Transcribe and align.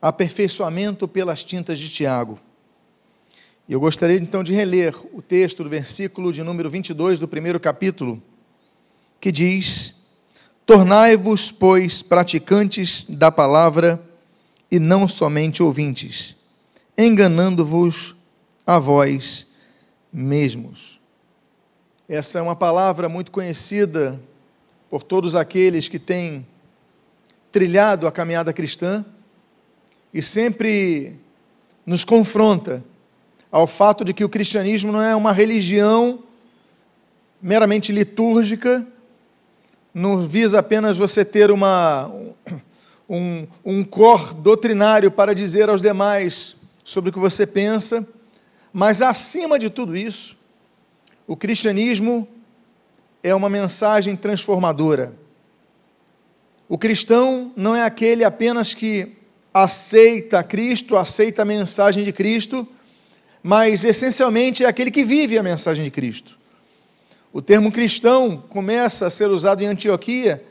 aperfeiçoamento 0.00 1.06
pelas 1.06 1.44
tintas 1.44 1.78
de 1.78 1.90
Tiago. 1.90 2.38
Eu 3.68 3.78
gostaria 3.78 4.16
então 4.16 4.42
de 4.42 4.52
reler 4.52 4.94
o 5.12 5.22
texto 5.22 5.62
do 5.62 5.70
versículo 5.70 6.32
de 6.32 6.42
número 6.42 6.68
22 6.68 7.20
do 7.20 7.28
primeiro 7.28 7.60
capítulo, 7.60 8.20
que 9.20 9.30
diz: 9.30 9.94
Tornai-vos, 10.66 11.52
pois, 11.52 12.02
praticantes 12.02 13.04
da 13.08 13.30
palavra 13.30 14.02
e 14.70 14.78
não 14.78 15.06
somente 15.06 15.62
ouvintes, 15.62 16.36
enganando-vos 16.96 18.16
a 18.66 18.78
vós 18.78 19.46
mesmos. 20.12 21.00
Essa 22.08 22.40
é 22.40 22.42
uma 22.42 22.56
palavra 22.56 23.08
muito 23.08 23.30
conhecida 23.30 24.20
por 24.88 25.04
todos 25.04 25.36
aqueles 25.36 25.86
que 25.86 25.98
têm 25.98 26.44
trilhado 27.52 28.08
a 28.08 28.12
caminhada 28.12 28.52
cristã 28.52 29.04
e 30.12 30.22
sempre 30.22 31.16
nos 31.86 32.04
confronta 32.04 32.84
ao 33.50 33.66
fato 33.66 34.04
de 34.04 34.12
que 34.12 34.24
o 34.24 34.28
cristianismo 34.28 34.92
não 34.92 35.02
é 35.02 35.14
uma 35.14 35.32
religião 35.32 36.20
meramente 37.42 37.90
litúrgica, 37.90 38.86
não 39.92 40.20
visa 40.20 40.58
apenas 40.58 40.96
você 40.96 41.24
ter 41.24 41.50
uma, 41.50 42.10
um, 43.08 43.46
um 43.64 43.82
cor 43.82 44.32
doutrinário 44.34 45.10
para 45.10 45.34
dizer 45.34 45.68
aos 45.68 45.82
demais 45.82 46.54
sobre 46.84 47.10
o 47.10 47.12
que 47.12 47.18
você 47.18 47.46
pensa, 47.46 48.06
mas 48.72 49.02
acima 49.02 49.58
de 49.58 49.68
tudo 49.68 49.96
isso, 49.96 50.36
o 51.26 51.36
cristianismo 51.36 52.28
é 53.22 53.34
uma 53.34 53.48
mensagem 53.48 54.16
transformadora. 54.16 55.12
O 56.68 56.78
cristão 56.78 57.52
não 57.56 57.74
é 57.74 57.82
aquele 57.82 58.24
apenas 58.24 58.74
que 58.74 59.16
aceita 59.52 60.42
Cristo, 60.42 60.96
aceita 60.96 61.42
a 61.42 61.44
mensagem 61.44 62.04
de 62.04 62.12
Cristo, 62.12 62.66
mas 63.42 63.84
essencialmente 63.84 64.64
é 64.64 64.68
aquele 64.68 64.90
que 64.90 65.04
vive 65.04 65.38
a 65.38 65.42
mensagem 65.42 65.84
de 65.84 65.90
Cristo. 65.90 66.38
O 67.32 67.40
termo 67.40 67.70
cristão 67.70 68.42
começa 68.48 69.06
a 69.06 69.10
ser 69.10 69.28
usado 69.28 69.62
em 69.62 69.66
Antioquia, 69.66 70.42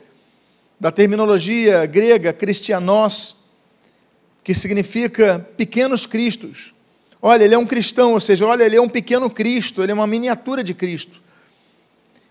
da 0.79 0.91
terminologia 0.91 1.85
grega 1.85 2.31
cristianos, 2.31 3.35
que 4.43 4.53
significa 4.53 5.45
pequenos 5.57 6.05
cristos. 6.05 6.73
Olha, 7.21 7.43
ele 7.43 7.53
é 7.53 7.57
um 7.57 7.65
cristão, 7.65 8.13
ou 8.13 8.19
seja, 8.19 8.45
olha, 8.45 8.63
ele 8.63 8.77
é 8.77 8.81
um 8.81 8.87
pequeno 8.87 9.29
Cristo, 9.29 9.83
ele 9.83 9.91
é 9.91 9.95
uma 9.95 10.07
miniatura 10.07 10.63
de 10.63 10.73
Cristo. 10.73 11.21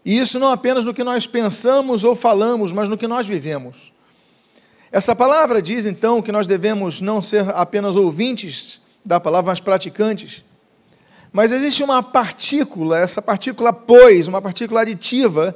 E 0.03 0.19
isso 0.19 0.39
não 0.39 0.51
apenas 0.51 0.87
no 0.87 0.95
que 0.95 1.05
nós 1.05 1.27
pensamos 1.27 2.05
ou 2.05 2.15
falamos, 2.15 2.73
mas 2.73 2.89
no 2.89 2.97
que 2.97 3.07
nós 3.07 3.27
vivemos. 3.27 3.93
Essa 4.91 5.15
palavra 5.15 5.61
diz 5.61 5.85
então 5.87 6.23
que 6.23 6.33
nós 6.33 6.47
devemos 6.47 7.01
não 7.01 7.21
ser 7.21 7.49
apenas 7.51 7.97
ouvintes 7.97 8.81
da 9.05 9.21
palavra, 9.21 9.53
mas 9.53 9.61
praticantes. 9.61 10.45
Mas 11.31 11.53
existe 11.53 11.83
uma 11.83 12.03
partícula, 12.03 12.99
essa 12.99 13.21
partícula 13.21 13.73
pois, 13.73 14.29
uma 14.29 14.41
partícula 14.41 14.81
aditiva, 14.81 15.55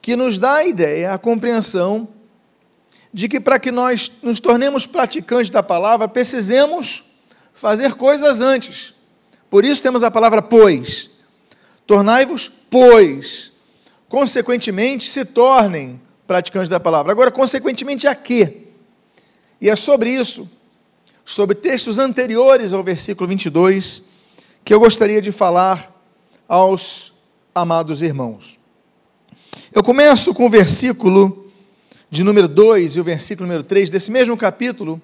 que 0.00 0.14
nos 0.14 0.38
dá 0.38 0.56
a 0.56 0.64
ideia, 0.64 1.12
a 1.12 1.18
compreensão 1.18 2.08
de 3.12 3.28
que 3.28 3.40
para 3.40 3.58
que 3.58 3.70
nós 3.70 4.10
nos 4.22 4.40
tornemos 4.40 4.86
praticantes 4.86 5.50
da 5.50 5.62
palavra, 5.62 6.08
precisemos 6.08 7.04
fazer 7.52 7.94
coisas 7.94 8.40
antes. 8.40 8.94
Por 9.48 9.64
isso 9.64 9.82
temos 9.82 10.02
a 10.02 10.10
palavra 10.10 10.42
pois. 10.42 11.10
Tornai-vos, 11.86 12.50
pois. 12.70 13.52
Consequentemente, 14.08 15.10
se 15.10 15.24
tornem 15.24 16.00
praticantes 16.26 16.68
da 16.68 16.80
palavra. 16.80 17.12
Agora, 17.12 17.30
consequentemente, 17.30 18.06
a 18.06 18.14
quê? 18.14 18.64
E 19.60 19.68
é 19.68 19.76
sobre 19.76 20.10
isso, 20.10 20.48
sobre 21.24 21.54
textos 21.54 21.98
anteriores 21.98 22.72
ao 22.72 22.82
versículo 22.82 23.28
22, 23.28 24.02
que 24.64 24.72
eu 24.72 24.80
gostaria 24.80 25.20
de 25.20 25.32
falar 25.32 25.92
aos 26.48 27.12
amados 27.54 28.02
irmãos. 28.02 28.58
Eu 29.72 29.82
começo 29.82 30.34
com 30.34 30.46
o 30.46 30.50
versículo 30.50 31.50
de 32.10 32.22
número 32.22 32.46
2 32.46 32.96
e 32.96 33.00
o 33.00 33.04
versículo 33.04 33.46
número 33.46 33.64
3 33.64 33.90
desse 33.90 34.10
mesmo 34.10 34.36
capítulo, 34.36 35.00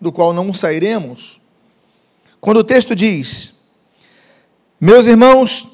do 0.00 0.10
qual 0.10 0.32
não 0.32 0.52
sairemos, 0.54 1.40
quando 2.40 2.58
o 2.58 2.64
texto 2.64 2.96
diz: 2.96 3.52
Meus 4.80 5.06
irmãos, 5.06 5.68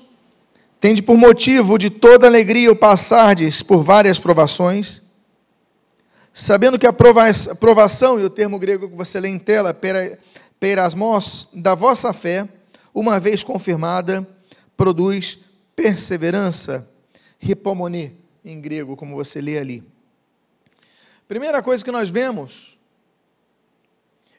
tende 0.87 1.03
por 1.03 1.17
motivo 1.17 1.79
de 1.79 1.91
toda 1.91 2.29
alegria 2.29 2.71
o 2.71 2.77
passardes 2.77 3.61
por 3.61 3.83
várias 3.83 4.21
provações, 4.21 5.03
sabendo 6.33 6.79
que 6.79 6.87
a 6.87 6.93
provação, 6.93 8.21
e 8.21 8.25
o 8.25 8.31
termo 8.31 8.57
grego 8.57 8.89
que 8.89 8.95
você 8.95 9.19
lê 9.19 9.29
em 9.29 9.37
tela, 9.37 9.77
perasmos, 10.61 11.49
da 11.53 11.75
vossa 11.75 12.13
fé, 12.13 12.49
uma 12.95 13.19
vez 13.19 13.43
confirmada, 13.43 14.25
produz 14.77 15.41
perseverança, 15.75 16.89
hipomone, 17.43 18.17
em 18.45 18.61
grego, 18.61 18.95
como 18.95 19.17
você 19.17 19.41
lê 19.41 19.59
ali. 19.59 19.83
Primeira 21.27 21.61
coisa 21.65 21.85
que 21.85 21.91
nós 21.91 22.09
vemos 22.09 22.79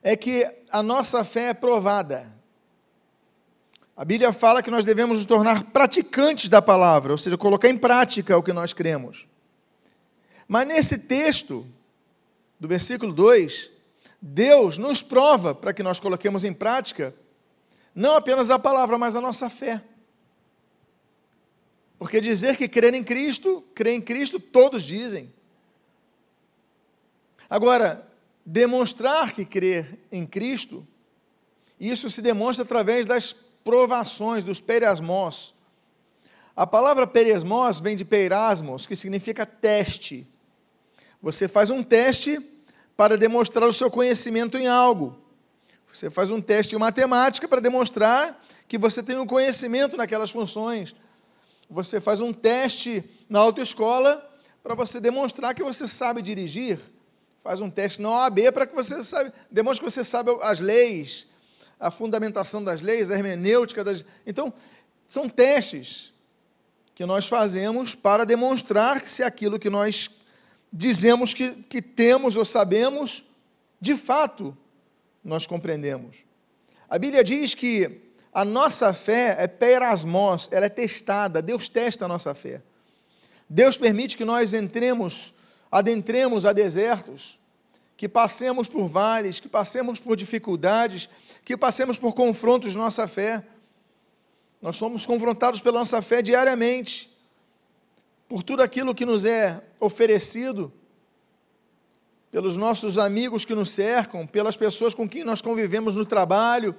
é 0.02 0.16
que 0.16 0.50
a 0.72 0.82
nossa 0.82 1.26
fé 1.26 1.50
é 1.50 1.54
provada. 1.54 2.37
A 3.98 4.06
Bíblia 4.06 4.32
fala 4.32 4.62
que 4.62 4.70
nós 4.70 4.86
devemos 4.86 5.18
nos 5.18 5.26
tornar 5.26 5.64
praticantes 5.72 6.48
da 6.48 6.62
palavra, 6.62 7.12
ou 7.14 7.18
seja, 7.18 7.36
colocar 7.36 7.68
em 7.68 7.76
prática 7.76 8.38
o 8.38 8.44
que 8.44 8.54
nós 8.54 8.72
cremos. 8.72 9.28
Mas 10.48 10.68
nesse 10.68 11.00
texto, 11.00 11.66
do 12.60 12.68
versículo 12.68 13.12
2, 13.12 13.72
Deus 14.22 14.78
nos 14.78 15.02
prova 15.02 15.56
para 15.56 15.74
que 15.74 15.82
nós 15.82 16.00
coloquemos 16.00 16.44
em 16.44 16.54
prática 16.54 17.14
não 17.96 18.16
apenas 18.16 18.52
a 18.52 18.60
palavra, 18.60 19.00
mas 19.00 19.16
a 19.16 19.22
nossa 19.22 19.50
fé. 19.50 19.84
Porque 21.98 22.22
dizer 22.22 22.56
que 22.56 22.68
crer 22.68 22.94
em 22.94 23.04
Cristo, 23.04 23.64
crer 23.74 23.96
em 23.96 24.02
Cristo, 24.02 24.40
todos 24.40 24.84
dizem. 24.84 25.34
Agora, 27.50 28.08
demonstrar 28.46 29.34
que 29.34 29.44
crer 29.44 29.98
em 30.12 30.24
Cristo, 30.24 30.86
isso 31.80 32.08
se 32.12 32.22
demonstra 32.22 32.64
através 32.64 33.08
das 33.08 33.47
provações, 33.68 34.46
dos 34.46 34.62
perasmos. 34.62 35.54
A 36.56 36.66
palavra 36.66 37.06
peresmos 37.06 37.82
vem 37.82 37.98
de 37.98 38.06
peirasmos, 38.06 38.88
que 38.88 38.96
significa 38.96 39.46
teste. 39.46 40.26
Você 41.22 41.50
faz 41.50 41.70
um 41.70 41.84
teste 41.84 42.40
para 42.96 43.18
demonstrar 43.18 43.68
o 43.68 43.74
seu 43.74 43.92
conhecimento 43.92 44.58
em 44.58 44.70
algo. 44.70 45.22
Você 45.92 46.10
faz 46.10 46.32
um 46.32 46.40
teste 46.40 46.76
em 46.76 46.80
matemática 46.80 47.46
para 47.46 47.60
demonstrar 47.60 48.42
que 48.70 48.78
você 48.78 49.04
tem 49.04 49.18
um 49.18 49.28
conhecimento 49.28 49.98
naquelas 49.98 50.32
funções. 50.32 50.96
Você 51.70 52.00
faz 52.00 52.22
um 52.22 52.32
teste 52.32 53.04
na 53.28 53.40
autoescola 53.40 54.26
para 54.64 54.76
você 54.76 55.02
demonstrar 55.02 55.54
que 55.54 55.62
você 55.62 55.86
sabe 55.86 56.22
dirigir. 56.22 56.80
Faz 57.44 57.60
um 57.60 57.70
teste 57.70 58.02
na 58.02 58.12
OAB 58.12 58.50
para 58.54 58.66
que 58.66 58.74
você 58.74 58.96
demonstre 59.52 59.86
que 59.86 59.92
você 59.92 60.06
sabe 60.06 60.32
as 60.42 60.62
leis, 60.62 61.28
a 61.80 61.92
fundamentação 61.92 62.64
das 62.64 62.82
leis, 62.82 63.12
a 63.12 63.16
hermenêutica 63.16 63.84
das. 63.84 64.04
Então, 64.26 64.54
são 65.08 65.30
testes 65.30 66.14
que 66.96 67.06
nós 67.06 67.28
fazemos 67.28 67.94
para 67.94 68.26
demonstrar 68.26 69.08
se 69.08 69.24
aquilo 69.24 69.60
que 69.60 69.70
nós 69.70 70.10
dizemos 70.72 71.34
que, 71.34 71.52
que 71.64 71.82
temos 71.82 72.36
ou 72.36 72.44
sabemos, 72.44 73.24
de 73.80 73.96
fato, 73.96 74.58
nós 75.24 75.46
compreendemos. 75.46 76.18
A 76.90 76.98
Bíblia 76.98 77.24
diz 77.24 77.54
que 77.54 78.02
a 78.34 78.44
nossa 78.44 78.94
fé 78.94 79.36
é 79.40 79.48
perasmos, 79.48 80.50
ela 80.52 80.66
é 80.66 80.70
testada, 80.70 81.42
Deus 81.42 81.70
testa 81.70 82.06
a 82.06 82.08
nossa 82.08 82.34
fé. 82.34 82.62
Deus 83.50 83.78
permite 83.78 84.18
que 84.18 84.26
nós 84.26 84.54
entremos, 84.54 85.34
adentremos 85.72 86.46
a 86.46 86.54
desertos, 86.54 87.40
que 87.98 88.08
passemos 88.08 88.70
por 88.70 88.88
vales, 88.88 89.40
que 89.40 89.50
passemos 89.50 90.00
por 90.00 90.16
dificuldades, 90.16 91.10
que 91.44 91.58
passemos 91.58 91.98
por 91.98 92.14
confrontos 92.14 92.74
de 92.74 92.78
nossa 92.78 93.08
fé. 93.08 93.44
Nós 94.62 94.78
somos 94.78 95.04
confrontados 95.04 95.62
pela 95.62 95.80
nossa 95.80 96.00
fé 96.00 96.22
diariamente, 96.22 97.12
por 98.30 98.44
tudo 98.44 98.62
aquilo 98.62 98.94
que 98.94 99.04
nos 99.04 99.26
é 99.26 99.64
oferecido, 99.80 100.72
pelos 102.30 102.56
nossos 102.56 103.00
amigos 103.00 103.44
que 103.44 103.56
nos 103.56 103.72
cercam, 103.72 104.28
pelas 104.28 104.56
pessoas 104.56 104.94
com 104.94 105.10
quem 105.10 105.24
nós 105.24 105.42
convivemos 105.42 105.96
no 105.96 106.06
trabalho, 106.06 106.76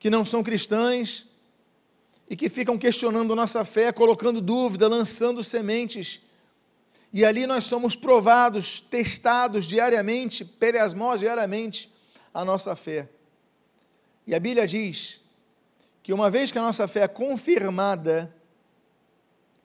que 0.00 0.10
não 0.10 0.24
são 0.24 0.42
cristãs 0.42 1.28
e 2.28 2.34
que 2.34 2.48
ficam 2.48 2.76
questionando 2.76 3.36
nossa 3.36 3.64
fé, 3.64 3.92
colocando 3.92 4.40
dúvida, 4.40 4.88
lançando 4.88 5.44
sementes 5.44 6.23
e 7.14 7.24
ali 7.24 7.46
nós 7.46 7.62
somos 7.62 7.94
provados, 7.94 8.80
testados 8.80 9.66
diariamente, 9.66 10.44
periasmos 10.44 11.20
diariamente, 11.20 11.88
a 12.34 12.44
nossa 12.44 12.74
fé. 12.74 13.08
E 14.26 14.34
a 14.34 14.40
Bíblia 14.40 14.66
diz 14.66 15.20
que 16.02 16.12
uma 16.12 16.28
vez 16.28 16.50
que 16.50 16.58
a 16.58 16.62
nossa 16.62 16.88
fé 16.88 17.02
é 17.02 17.08
confirmada, 17.08 18.34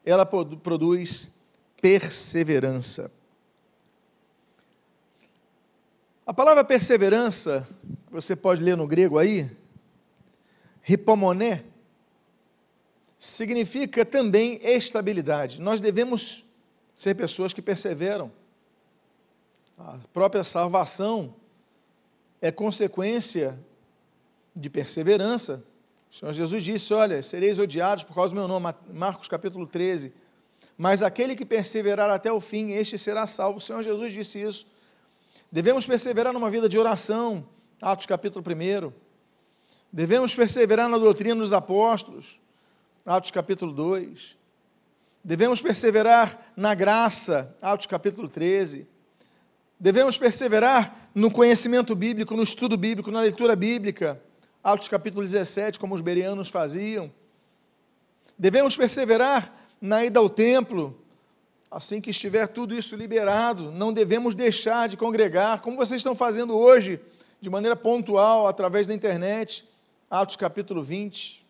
ela 0.06 0.28
produz 0.28 1.28
perseverança. 1.82 3.12
A 6.28 6.34
palavra 6.36 6.64
perseverança, 6.64 7.68
você 8.12 8.36
pode 8.36 8.62
ler 8.62 8.78
no 8.78 8.86
grego 8.86 9.18
aí, 9.18 9.50
hipomoné, 10.88 11.64
significa 13.18 14.06
também 14.06 14.60
estabilidade. 14.62 15.60
Nós 15.60 15.82
devemos 15.82 16.48
ser 17.00 17.16
pessoas 17.16 17.54
que 17.54 17.62
perseveram. 17.62 18.30
A 19.78 19.98
própria 20.12 20.44
salvação 20.44 21.34
é 22.42 22.52
consequência 22.52 23.58
de 24.54 24.70
perseverança. 24.70 25.64
O 26.12 26.14
Senhor 26.14 26.34
Jesus 26.34 26.62
disse: 26.62 26.94
Olha, 26.94 27.22
sereis 27.22 27.58
odiados 27.58 28.04
por 28.04 28.14
causa 28.14 28.34
do 28.34 28.38
meu 28.38 28.50
nome, 28.50 28.76
Marcos 28.92 29.30
capítulo 29.30 29.66
13. 29.66 30.12
Mas 30.78 31.02
aquele 31.02 31.38
que 31.38 31.46
perseverar 31.46 32.10
até 32.10 32.34
o 32.34 32.42
fim, 32.42 32.72
este 32.72 32.98
será 32.98 33.26
salvo. 33.26 33.60
O 33.60 33.62
Senhor 33.62 33.82
Jesus 33.82 34.12
disse 34.12 34.42
isso. 34.42 34.68
Devemos 35.50 35.88
perseverar 35.88 36.34
numa 36.34 36.52
vida 36.52 36.68
de 36.68 36.78
oração, 36.78 37.48
Atos 37.82 38.08
capítulo 38.08 38.44
1. 38.46 38.92
Devemos 39.90 40.36
perseverar 40.36 40.90
na 40.90 40.98
doutrina 40.98 41.40
dos 41.40 41.54
apóstolos, 41.54 42.42
Atos 43.06 43.32
capítulo 43.32 43.72
2. 43.72 44.39
Devemos 45.30 45.62
perseverar 45.62 46.52
na 46.58 46.74
graça, 46.74 47.56
Atos 47.62 47.86
capítulo 47.86 48.28
13. 48.28 48.88
Devemos 49.80 50.18
perseverar 50.18 51.12
no 51.14 51.30
conhecimento 51.30 51.96
bíblico, 51.96 52.36
no 52.36 52.42
estudo 52.42 52.76
bíblico, 52.76 53.12
na 53.12 53.22
leitura 53.22 53.56
bíblica, 53.56 54.20
Atos 54.64 54.88
capítulo 54.88 55.24
17, 55.24 55.78
como 55.78 55.94
os 55.94 56.02
bereanos 56.02 56.50
faziam. 56.50 57.12
Devemos 58.40 58.76
perseverar 58.76 59.54
na 59.80 60.04
ida 60.04 60.20
ao 60.20 60.32
templo, 60.32 61.00
assim 61.70 62.02
que 62.02 62.10
estiver 62.10 62.48
tudo 62.48 62.74
isso 62.74 62.96
liberado, 62.96 63.72
não 63.72 63.94
devemos 63.94 64.34
deixar 64.34 64.90
de 64.90 64.98
congregar, 64.98 65.62
como 65.62 65.78
vocês 65.78 66.00
estão 66.00 66.16
fazendo 66.16 66.58
hoje, 66.58 67.00
de 67.40 67.52
maneira 67.52 67.76
pontual, 67.76 68.48
através 68.48 68.88
da 68.88 68.96
internet, 68.96 69.64
Atos 70.10 70.38
capítulo 70.38 70.82
20. 70.82 71.48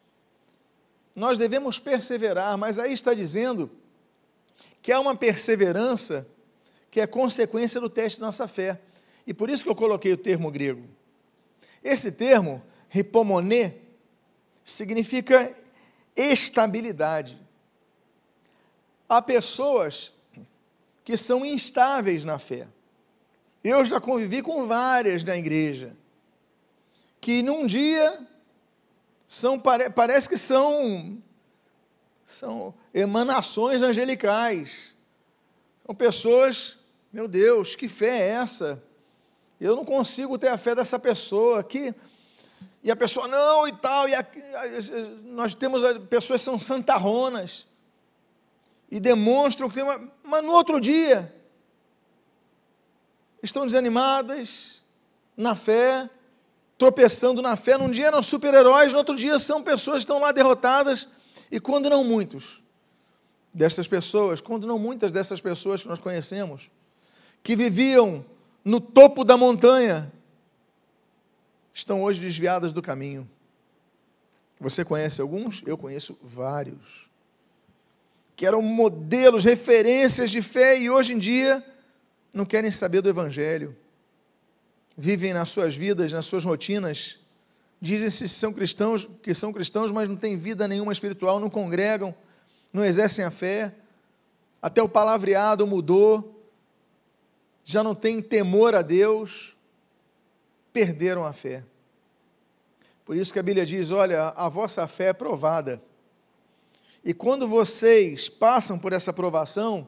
Nós 1.16 1.38
devemos 1.38 1.80
perseverar, 1.80 2.58
mas 2.58 2.80
aí 2.80 2.94
está 2.94 3.14
dizendo 3.14 3.70
que 4.82 4.92
há 4.92 5.00
uma 5.00 5.16
perseverança 5.16 6.28
que 6.92 7.00
é 7.02 7.08
consequência 7.08 7.80
do 7.80 7.90
teste 7.90 8.20
da 8.20 8.28
nossa 8.28 8.48
fé. 8.48 8.80
E 9.26 9.34
por 9.34 9.50
isso 9.50 9.64
que 9.64 9.70
eu 9.70 9.76
coloquei 9.76 10.14
o 10.14 10.18
termo 10.18 10.50
grego. 10.50 10.88
Esse 11.84 12.12
termo, 12.12 12.64
hipomoné, 12.94 13.76
significa 14.64 15.56
estabilidade. 16.16 17.38
Há 19.08 19.22
pessoas 19.22 20.14
que 21.04 21.18
são 21.18 21.46
instáveis 21.46 22.26
na 22.26 22.38
fé. 22.38 22.68
Eu 23.64 23.84
já 23.84 24.00
convivi 24.00 24.42
com 24.42 24.68
várias 24.68 25.24
na 25.24 25.36
igreja, 25.36 25.96
que 27.20 27.42
num 27.42 27.66
dia 27.66 28.28
são, 29.30 29.62
parece 29.94 30.28
que 30.28 30.38
são, 30.40 31.22
são 32.26 32.74
emanações 32.92 33.84
angelicais. 33.84 34.98
São 35.86 35.94
pessoas, 35.94 36.80
meu 37.14 37.28
Deus, 37.28 37.76
que 37.76 37.88
fé 37.88 38.08
é 38.08 38.30
essa? 38.30 38.82
Eu 39.62 39.76
não 39.76 39.86
consigo 39.86 40.36
ter 40.40 40.48
a 40.48 40.58
fé 40.58 40.74
dessa 40.74 40.98
pessoa. 40.98 41.64
Que, 41.64 41.94
e 42.84 42.90
a 42.90 42.96
pessoa, 42.96 43.28
não, 43.28 43.68
e 43.68 43.72
tal. 43.74 44.10
E 44.10 44.16
a, 44.16 44.26
nós 45.26 45.54
temos 45.54 45.84
pessoas 46.10 46.42
que 46.42 46.46
são 46.46 46.60
santarronas 46.60 47.68
e 48.90 49.00
demonstram 49.00 49.70
que 49.70 49.76
tem 49.76 49.84
uma. 49.84 50.12
Mas 50.24 50.44
no 50.44 50.54
outro 50.54 50.82
dia, 50.82 51.32
estão 53.44 53.68
desanimadas 53.68 54.84
na 55.38 55.54
fé, 55.54 56.10
tropeçando 56.80 57.42
na 57.42 57.56
fé. 57.58 57.78
Num 57.78 57.92
dia 57.92 58.08
eram 58.08 58.24
super-heróis, 58.24 58.94
no 58.94 59.00
outro 59.00 59.16
dia 59.16 59.38
são 59.38 59.62
pessoas 59.62 59.98
que 59.98 60.04
estão 60.04 60.20
lá 60.20 60.32
derrotadas. 60.32 61.10
E 61.52 61.60
quando 61.60 61.90
não 61.90 62.04
muitos 62.04 62.64
dessas 63.54 63.88
pessoas, 63.88 64.40
quando 64.40 64.66
não 64.66 64.80
muitas 64.80 65.12
dessas 65.12 65.42
pessoas 65.42 65.82
que 65.82 65.88
nós 65.90 66.00
conhecemos, 66.00 66.72
que 67.44 67.56
viviam 67.56 68.26
no 68.64 68.80
topo 68.80 69.24
da 69.24 69.36
montanha, 69.36 70.12
estão 71.74 72.02
hoje 72.02 72.22
desviadas 72.22 72.72
do 72.72 72.82
caminho. 72.82 73.30
Você 74.60 74.86
conhece 74.86 75.22
alguns? 75.22 75.62
Eu 75.66 75.78
conheço 75.78 76.18
vários. 76.22 77.10
Que 78.36 78.46
eram 78.46 78.62
modelos, 78.62 79.44
referências 79.44 80.32
de 80.32 80.42
fé 80.42 80.80
e 80.80 80.90
hoje 80.90 81.14
em 81.14 81.20
dia 81.20 81.64
não 82.34 82.46
querem 82.46 82.72
saber 82.72 83.02
do 83.02 83.10
Evangelho 83.10 83.76
vivem 85.00 85.32
nas 85.32 85.50
suas 85.50 85.78
vidas, 85.78 86.12
nas 86.12 86.26
suas 86.26 86.44
rotinas, 86.44 87.20
dizem-se 87.80 88.28
são 88.28 88.52
cristãos, 88.52 89.10
que 89.24 89.34
são 89.34 89.54
cristãos, 89.54 89.94
mas 89.94 90.10
não 90.10 90.18
têm 90.18 90.36
vida 90.36 90.68
nenhuma 90.68 90.92
espiritual, 90.92 91.40
não 91.40 91.50
congregam, 91.50 92.14
não 92.74 92.84
exercem 92.84 93.24
a 93.24 93.32
fé, 93.32 93.74
até 94.62 94.84
o 94.84 94.90
palavreado 94.90 95.66
mudou, 95.66 96.44
já 97.64 97.82
não 97.82 97.96
têm 97.96 98.22
temor 98.22 98.76
a 98.76 98.82
Deus, 98.82 99.56
perderam 100.74 101.26
a 101.26 101.32
fé. 101.32 101.64
Por 103.06 103.16
isso 103.16 103.32
que 103.32 103.40
a 103.40 103.44
Bíblia 103.44 103.66
diz: 103.66 103.92
olha, 103.92 104.34
a 104.36 104.50
vossa 104.50 104.86
fé 104.86 105.06
é 105.06 105.14
provada. 105.14 105.82
E 107.06 107.14
quando 107.14 107.48
vocês 107.48 108.28
passam 108.28 108.78
por 108.78 108.92
essa 108.92 109.14
provação, 109.14 109.88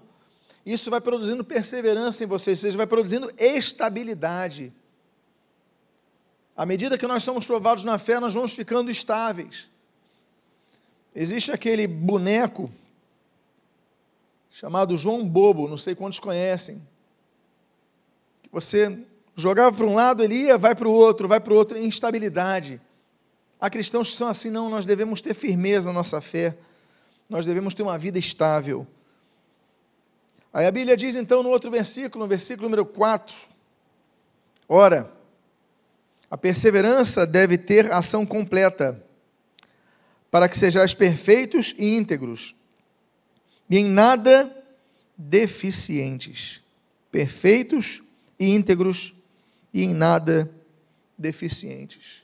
isso 0.65 0.89
vai 0.89 1.01
produzindo 1.01 1.43
perseverança 1.43 2.23
em 2.23 2.27
vocês, 2.27 2.59
ou 2.59 2.61
seja, 2.61 2.77
vai 2.77 2.87
produzindo 2.87 3.29
estabilidade. 3.37 4.71
À 6.55 6.65
medida 6.65 6.97
que 6.97 7.07
nós 7.07 7.23
somos 7.23 7.45
provados 7.45 7.83
na 7.83 7.97
fé, 7.97 8.19
nós 8.19 8.33
vamos 8.33 8.53
ficando 8.53 8.91
estáveis. 8.91 9.69
Existe 11.15 11.51
aquele 11.51 11.87
boneco 11.87 12.71
chamado 14.49 14.97
João 14.97 15.27
Bobo, 15.27 15.67
não 15.67 15.77
sei 15.77 15.95
quantos 15.95 16.19
conhecem. 16.19 16.85
Você 18.51 18.99
jogava 19.35 19.75
para 19.75 19.85
um 19.85 19.95
lado, 19.95 20.23
ele 20.23 20.35
ia, 20.35 20.57
vai 20.57 20.75
para 20.75 20.87
o 20.87 20.91
outro, 20.91 21.27
vai 21.27 21.39
para 21.39 21.53
o 21.53 21.55
outro, 21.55 21.77
instabilidade. 21.77 22.81
Há 23.59 23.69
cristãos 23.69 24.09
que 24.09 24.15
são 24.15 24.27
assim, 24.27 24.49
não, 24.49 24.69
nós 24.69 24.85
devemos 24.85 25.21
ter 25.21 25.33
firmeza 25.33 25.89
na 25.89 25.93
nossa 25.93 26.19
fé, 26.19 26.57
nós 27.29 27.45
devemos 27.45 27.73
ter 27.73 27.83
uma 27.83 27.97
vida 27.97 28.19
estável. 28.19 28.85
Aí 30.53 30.65
a 30.65 30.71
Bíblia 30.71 30.97
diz 30.97 31.15
então 31.15 31.41
no 31.41 31.49
outro 31.49 31.71
versículo, 31.71 32.25
no 32.25 32.29
versículo 32.29 32.67
número 32.67 32.85
4, 32.85 33.35
ora, 34.67 35.09
a 36.31 36.37
perseverança 36.37 37.27
deve 37.27 37.57
ter 37.57 37.91
ação 37.91 38.25
completa, 38.25 39.03
para 40.31 40.47
que 40.47 40.57
sejais 40.57 40.93
perfeitos 40.93 41.75
e 41.77 41.97
íntegros, 41.97 42.55
e 43.69 43.77
em 43.77 43.83
nada 43.83 44.49
deficientes. 45.17 46.61
Perfeitos 47.11 48.01
e 48.39 48.49
íntegros, 48.55 49.13
e 49.73 49.83
em 49.83 49.93
nada 49.93 50.49
deficientes. 51.17 52.23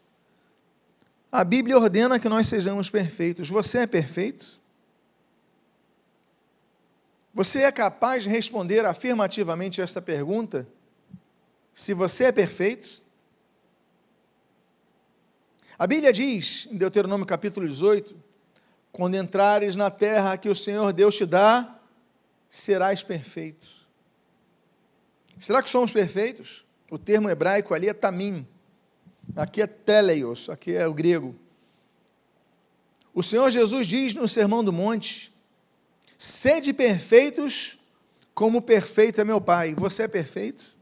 A 1.30 1.44
Bíblia 1.44 1.78
ordena 1.78 2.18
que 2.18 2.30
nós 2.30 2.48
sejamos 2.48 2.90
perfeitos. 2.90 3.50
Você 3.50 3.80
é 3.80 3.88
perfeito? 3.88 4.62
Você 7.34 7.64
é 7.64 7.72
capaz 7.74 8.24
de 8.24 8.30
responder 8.30 8.86
afirmativamente 8.86 9.82
esta 9.82 10.02
pergunta? 10.02 10.66
Se 11.74 11.94
você 11.94 12.24
é 12.26 12.32
perfeito? 12.32 13.06
A 15.80 15.86
Bíblia 15.86 16.12
diz, 16.12 16.68
em 16.72 16.76
Deuteronômio 16.76 17.26
capítulo 17.26 17.68
18, 17.68 18.16
quando 18.92 19.16
entrares 19.16 19.76
na 19.76 19.92
terra 19.92 20.36
que 20.36 20.50
o 20.50 20.56
Senhor 20.56 20.92
Deus 20.92 21.16
te 21.16 21.24
dá, 21.24 21.80
serás 22.50 23.04
perfeito. 23.04 23.70
Será 25.38 25.62
que 25.62 25.70
somos 25.70 25.94
perfeitos? 25.94 26.66
O 26.90 26.98
termo 26.98 27.30
hebraico 27.30 27.76
ali 27.76 27.88
é 27.88 27.94
tamim. 27.94 28.48
Aqui 29.36 29.62
é 29.62 29.68
teleios, 29.68 30.50
aqui 30.50 30.74
é 30.74 30.88
o 30.88 30.94
grego. 30.94 31.36
O 33.14 33.22
Senhor 33.22 33.52
Jesus 33.52 33.86
diz 33.86 34.16
no 34.16 34.28
Sermão 34.28 34.64
do 34.64 34.74
Monte: 34.74 35.32
Sede 36.18 36.74
perfeitos, 36.74 37.78
como 38.34 38.64
perfeito 38.64 39.22
é 39.22 39.24
meu 39.24 39.40
Pai. 39.40 39.76
Você 39.76 40.04
é 40.04 40.08
perfeito? 40.08 40.76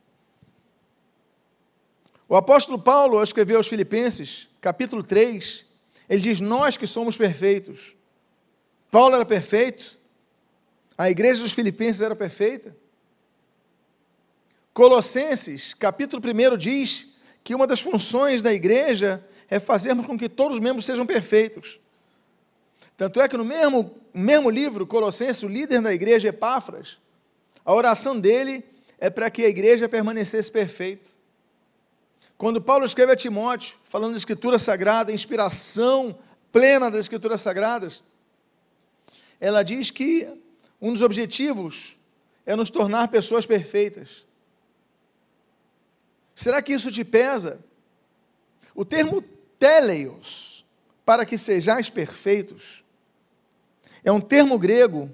O 2.30 2.36
apóstolo 2.36 2.82
Paulo 2.82 3.22
escreveu 3.22 3.58
aos 3.58 3.68
Filipenses, 3.68 4.48
capítulo 4.66 5.04
3, 5.04 5.64
ele 6.10 6.22
diz: 6.22 6.42
Nós 6.42 6.76
que 6.76 6.88
somos 6.88 7.16
perfeitos. 7.16 7.96
Paulo 8.90 9.14
era 9.14 9.24
perfeito, 9.24 10.00
a 10.98 11.08
igreja 11.08 11.44
dos 11.44 11.54
Filipenses 11.54 12.02
era 12.02 12.16
perfeita. 12.16 12.76
Colossenses, 14.74 15.76
capítulo 15.76 16.20
1, 16.20 16.58
diz 16.58 17.16
que 17.44 17.54
uma 17.54 17.68
das 17.68 17.80
funções 17.80 18.42
da 18.42 18.52
igreja 18.52 19.24
é 19.48 19.60
fazermos 19.60 20.08
com 20.08 20.18
que 20.18 20.28
todos 20.28 20.56
os 20.58 20.64
membros 20.64 20.84
sejam 20.84 21.06
perfeitos. 21.06 21.80
Tanto 22.98 23.22
é 23.22 23.28
que 23.28 23.38
no 23.38 23.46
mesmo, 23.46 23.96
mesmo 24.12 24.50
livro, 24.50 24.88
Colossenses, 24.88 25.44
o 25.44 25.48
líder 25.48 25.80
da 25.80 25.94
igreja, 25.94 26.30
Epáfras, 26.30 26.98
a 27.64 27.72
oração 27.72 28.20
dele 28.20 28.64
é 28.98 29.12
para 29.12 29.30
que 29.30 29.46
a 29.46 29.48
igreja 29.48 29.88
permanecesse 29.88 30.52
perfeita. 30.52 31.10
Quando 32.38 32.62
Paulo 32.62 32.86
escreve 32.86 33.14
a 33.14 33.16
Timóteo, 33.16 33.78
falando 33.84 34.12
da 34.12 34.18
Escritura 34.18 34.60
Sagrada, 34.60 35.12
inspiração 35.12 36.18
plena 36.52 36.92
das 36.92 37.02
Escrituras 37.02 37.42
Sagradas, 37.42 38.04
ela 39.40 39.64
diz 39.64 39.90
que 39.92 40.28
um 40.82 40.92
dos 40.92 41.02
objetivos 41.02 41.98
é 42.46 42.56
nos 42.56 42.70
tornar 42.70 43.08
pessoas 43.08 43.46
perfeitas. 43.46 44.26
Será 46.34 46.62
que 46.62 46.74
isso 46.74 46.92
te 46.92 47.04
pesa? 47.04 47.60
O 48.74 48.84
termo 48.84 49.24
teleios, 49.58 50.66
para 51.06 51.26
que 51.26 51.38
sejais 51.38 51.90
perfeitos, 51.90 52.84
é 54.04 54.12
um 54.12 54.20
termo 54.20 54.60
grego 54.60 55.10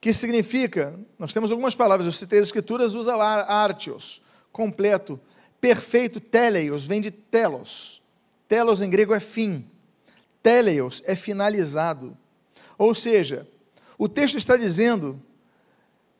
que 0.00 0.12
significa, 0.12 0.98
nós 1.18 1.32
temos 1.32 1.52
algumas 1.52 1.74
palavras, 1.74 2.06
eu 2.06 2.12
citei 2.12 2.40
as 2.40 2.46
escrituras, 2.46 2.94
usa 2.94 3.14
artios, 3.14 4.20
completo, 4.50 5.20
perfeito, 5.60 6.20
teleios, 6.20 6.84
vem 6.84 7.00
de 7.00 7.10
telos. 7.10 8.02
Telos 8.48 8.80
em 8.80 8.90
grego 8.90 9.14
é 9.14 9.20
fim. 9.20 9.64
Teleios 10.42 11.02
é 11.06 11.14
finalizado. 11.14 12.16
Ou 12.78 12.94
seja, 12.94 13.46
o 13.98 14.08
texto 14.08 14.38
está 14.38 14.56
dizendo, 14.56 15.20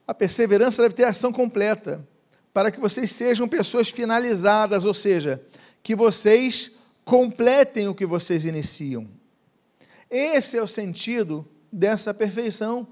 a 0.06 0.12
perseverança 0.12 0.82
deve 0.82 0.94
ter 0.94 1.04
ação 1.04 1.32
completa, 1.32 2.06
para 2.52 2.70
que 2.70 2.78
vocês 2.78 3.12
sejam 3.12 3.48
pessoas 3.48 3.88
finalizadas, 3.88 4.84
ou 4.84 4.92
seja, 4.92 5.42
que 5.82 5.94
vocês 5.94 6.72
completem 7.04 7.88
o 7.88 7.94
que 7.94 8.04
vocês 8.04 8.44
iniciam. 8.44 9.08
Esse 10.10 10.58
é 10.58 10.62
o 10.62 10.68
sentido 10.68 11.48
dessa 11.72 12.12
perfeição. 12.12 12.86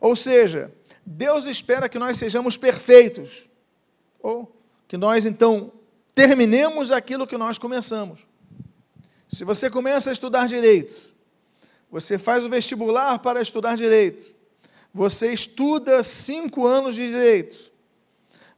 Ou 0.00 0.16
seja, 0.16 0.72
Deus 1.04 1.46
espera 1.46 1.88
que 1.88 1.98
nós 1.98 2.16
sejamos 2.16 2.56
perfeitos, 2.56 3.48
ou 4.20 4.57
que 4.88 4.96
nós 4.96 5.26
então 5.26 5.70
terminemos 6.14 6.90
aquilo 6.90 7.26
que 7.26 7.36
nós 7.36 7.58
começamos. 7.58 8.26
Se 9.28 9.44
você 9.44 9.68
começa 9.68 10.08
a 10.08 10.12
estudar 10.12 10.48
direito, 10.48 11.14
você 11.90 12.18
faz 12.18 12.44
o 12.44 12.48
vestibular 12.48 13.18
para 13.18 13.40
estudar 13.40 13.76
direito, 13.76 14.34
você 14.92 15.32
estuda 15.32 16.02
cinco 16.02 16.66
anos 16.66 16.94
de 16.94 17.06
direito, 17.06 17.70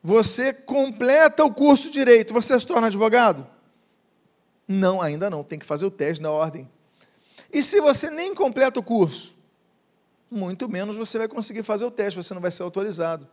você 0.02 0.52
completa 0.52 1.44
o 1.44 1.52
curso 1.52 1.88
de 1.88 1.94
direito, 1.94 2.32
você 2.32 2.58
se 2.58 2.66
torna 2.66 2.86
advogado? 2.86 3.46
Não, 4.66 5.02
ainda 5.02 5.28
não, 5.28 5.42
tem 5.42 5.58
que 5.58 5.66
fazer 5.66 5.84
o 5.84 5.90
teste 5.90 6.22
na 6.22 6.30
ordem. 6.30 6.70
E 7.52 7.62
se 7.62 7.80
você 7.80 8.08
nem 8.08 8.32
completa 8.32 8.78
o 8.78 8.82
curso? 8.82 9.36
Muito 10.30 10.68
menos 10.68 10.96
você 10.96 11.18
vai 11.18 11.26
conseguir 11.26 11.64
fazer 11.64 11.84
o 11.84 11.90
teste, 11.90 12.22
você 12.22 12.32
não 12.32 12.40
vai 12.40 12.52
ser 12.52 12.62
autorizado. 12.62 13.26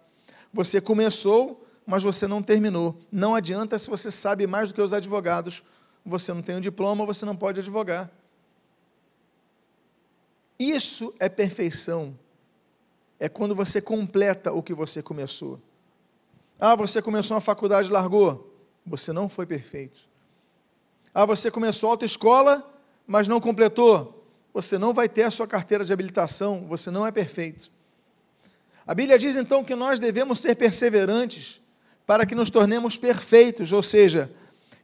Você 0.51 0.81
começou, 0.81 1.66
mas 1.87 2.03
você 2.03 2.27
não 2.27 2.43
terminou. 2.43 2.99
Não 3.09 3.33
adianta 3.33 3.79
se 3.79 3.89
você 3.89 4.11
sabe 4.11 4.45
mais 4.45 4.67
do 4.67 4.75
que 4.75 4.81
os 4.81 4.93
advogados, 4.93 5.63
você 6.05 6.33
não 6.33 6.41
tem 6.41 6.57
um 6.57 6.61
diploma, 6.61 7.05
você 7.05 7.25
não 7.25 7.35
pode 7.35 7.61
advogar. 7.61 8.11
Isso 10.59 11.15
é 11.17 11.29
perfeição. 11.29 12.13
É 13.17 13.29
quando 13.29 13.55
você 13.55 13.79
completa 13.79 14.51
o 14.51 14.61
que 14.61 14.73
você 14.73 15.01
começou. 15.01 15.61
Ah, 16.59 16.75
você 16.75 17.01
começou 17.01 17.35
uma 17.35 17.41
faculdade 17.41 17.87
e 17.87 17.91
largou. 17.91 18.53
Você 18.85 19.13
não 19.13 19.29
foi 19.29 19.45
perfeito. 19.45 20.01
Ah, 21.13 21.25
você 21.25 21.49
começou 21.49 21.89
a 21.89 21.93
autoescola, 21.93 22.69
mas 23.07 23.29
não 23.29 23.39
completou. 23.39 24.27
Você 24.53 24.77
não 24.77 24.93
vai 24.93 25.07
ter 25.07 25.23
a 25.23 25.31
sua 25.31 25.47
carteira 25.47 25.85
de 25.85 25.93
habilitação, 25.93 26.65
você 26.67 26.91
não 26.91 27.07
é 27.07 27.11
perfeito. 27.11 27.71
A 28.85 28.93
Bíblia 28.93 29.17
diz 29.17 29.37
então 29.37 29.63
que 29.63 29.75
nós 29.75 29.99
devemos 29.99 30.39
ser 30.39 30.55
perseverantes 30.55 31.61
para 32.07 32.25
que 32.25 32.33
nos 32.33 32.49
tornemos 32.49 32.97
perfeitos, 32.97 33.73
ou 33.73 33.83
seja, 33.83 34.31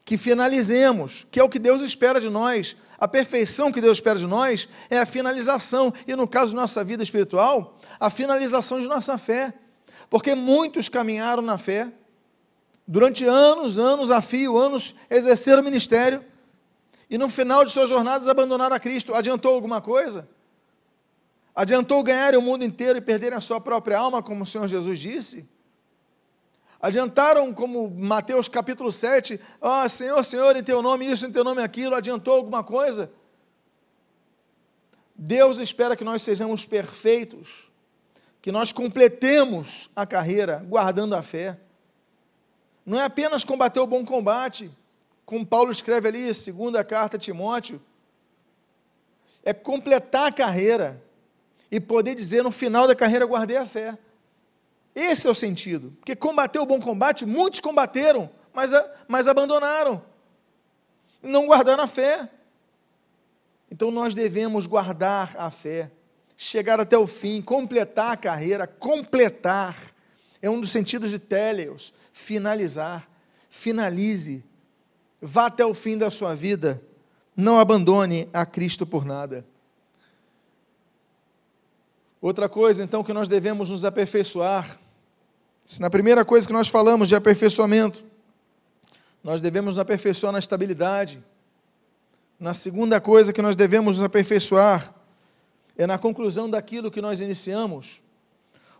que 0.03 0.17
finalizemos, 0.17 1.25
que 1.31 1.39
é 1.39 1.43
o 1.43 1.47
que 1.47 1.57
Deus 1.57 1.81
espera 1.81 2.19
de 2.19 2.29
nós. 2.29 2.75
A 2.99 3.07
perfeição 3.07 3.71
que 3.71 3.79
Deus 3.79 3.97
espera 3.97 4.19
de 4.19 4.27
nós 4.27 4.67
é 4.89 4.99
a 4.99 5.05
finalização, 5.05 5.93
e 6.05 6.15
no 6.17 6.27
caso 6.27 6.53
da 6.53 6.61
nossa 6.61 6.83
vida 6.83 7.01
espiritual, 7.01 7.79
a 7.97 8.09
finalização 8.09 8.81
de 8.81 8.87
nossa 8.89 9.17
fé. 9.17 9.53
Porque 10.09 10.35
muitos 10.35 10.89
caminharam 10.89 11.41
na 11.41 11.57
fé, 11.57 11.89
durante 12.85 13.23
anos, 13.23 13.79
anos 13.79 14.11
a 14.11 14.21
fio, 14.21 14.57
anos 14.57 14.93
exerceram 15.09 15.63
ministério, 15.63 16.21
e 17.09 17.17
no 17.17 17.29
final 17.29 17.63
de 17.63 17.71
suas 17.71 17.89
jornadas 17.89 18.27
abandonaram 18.27 18.75
a 18.75 18.79
Cristo. 18.79 19.15
Adiantou 19.15 19.55
alguma 19.55 19.79
coisa? 19.79 20.27
Adiantou 21.55 22.03
ganhar 22.03 22.35
o 22.35 22.41
mundo 22.41 22.65
inteiro 22.65 22.97
e 22.97 23.01
perder 23.01 23.31
a 23.31 23.39
sua 23.39 23.61
própria 23.61 23.97
alma, 23.97 24.21
como 24.21 24.43
o 24.43 24.45
Senhor 24.45 24.67
Jesus 24.67 24.99
disse? 24.99 25.52
Adiantaram, 26.83 27.53
como 27.53 27.89
Mateus 27.89 28.49
capítulo 28.49 28.91
7, 28.91 29.39
ó 29.61 29.85
oh, 29.85 29.87
Senhor, 29.87 30.21
Senhor, 30.21 30.53
em 30.57 30.61
teu 30.61 30.81
nome 30.81 31.09
isso, 31.09 31.25
em 31.25 31.31
teu 31.31 31.41
nome 31.41 31.63
aquilo, 31.63 31.95
adiantou 31.95 32.35
alguma 32.35 32.61
coisa? 32.61 33.09
Deus 35.15 35.59
espera 35.59 35.95
que 35.95 36.03
nós 36.03 36.21
sejamos 36.21 36.65
perfeitos, 36.65 37.71
que 38.41 38.51
nós 38.51 38.73
completemos 38.73 39.89
a 39.95 40.05
carreira 40.05 40.61
guardando 40.67 41.15
a 41.15 41.21
fé. 41.21 41.57
Não 42.85 42.99
é 42.99 43.05
apenas 43.05 43.45
combater 43.45 43.79
o 43.79 43.87
bom 43.87 44.03
combate, 44.03 44.69
como 45.25 45.45
Paulo 45.45 45.71
escreve 45.71 46.09
ali, 46.09 46.33
segunda 46.33 46.83
carta 46.83 47.15
a 47.15 47.19
Timóteo, 47.19 47.81
é 49.41 49.53
completar 49.53 50.27
a 50.27 50.33
carreira 50.33 51.01
e 51.71 51.79
poder 51.79 52.13
dizer 52.13 52.43
no 52.43 52.51
final 52.51 52.85
da 52.87 52.93
carreira 52.93 53.25
guardei 53.25 53.55
a 53.55 53.65
fé. 53.65 53.97
Esse 54.95 55.27
é 55.27 55.29
o 55.29 55.35
sentido. 55.35 55.91
Porque 55.99 56.15
combater 56.15 56.59
o 56.59 56.65
bom 56.65 56.79
combate, 56.79 57.25
muitos 57.25 57.59
combateram, 57.59 58.29
mas, 58.53 58.71
mas 59.07 59.27
abandonaram. 59.27 60.01
Não 61.21 61.47
guardaram 61.47 61.83
a 61.83 61.87
fé. 61.87 62.29
Então 63.71 63.89
nós 63.89 64.13
devemos 64.13 64.67
guardar 64.67 65.35
a 65.37 65.49
fé, 65.49 65.89
chegar 66.37 66.79
até 66.79 66.97
o 66.97 67.07
fim, 67.07 67.41
completar 67.41 68.11
a 68.11 68.17
carreira, 68.17 68.67
completar. 68.67 69.77
É 70.41 70.49
um 70.49 70.61
dos 70.61 70.71
sentidos 70.71 71.09
de 71.09 71.17
teleos, 71.17 71.93
finalizar. 72.11 73.09
Finalize 73.49 74.43
vá 75.23 75.45
até 75.45 75.65
o 75.65 75.73
fim 75.73 75.97
da 75.97 76.11
sua 76.11 76.35
vida, 76.35 76.83
não 77.35 77.57
abandone 77.57 78.29
a 78.33 78.45
Cristo 78.45 78.85
por 78.85 79.05
nada. 79.05 79.45
Outra 82.21 82.49
coisa, 82.49 82.83
então, 82.83 83.03
que 83.03 83.13
nós 83.13 83.29
devemos 83.29 83.69
nos 83.69 83.85
aperfeiçoar, 83.85 84.77
se 85.65 85.81
na 85.81 85.89
primeira 85.89 86.25
coisa 86.25 86.45
que 86.45 86.53
nós 86.53 86.67
falamos 86.67 87.07
de 87.07 87.15
aperfeiçoamento, 87.15 88.03
nós 89.23 89.39
devemos 89.39 89.75
nos 89.75 89.79
aperfeiçoar 89.79 90.33
na 90.33 90.39
estabilidade. 90.39 91.23
Na 92.39 92.53
segunda 92.53 92.99
coisa 92.99 93.31
que 93.31 93.41
nós 93.41 93.55
devemos 93.55 93.97
nos 93.97 94.05
aperfeiçoar 94.05 94.93
é 95.77 95.87
na 95.87 95.97
conclusão 95.97 96.49
daquilo 96.49 96.91
que 96.91 97.01
nós 97.01 97.21
iniciamos. 97.21 98.01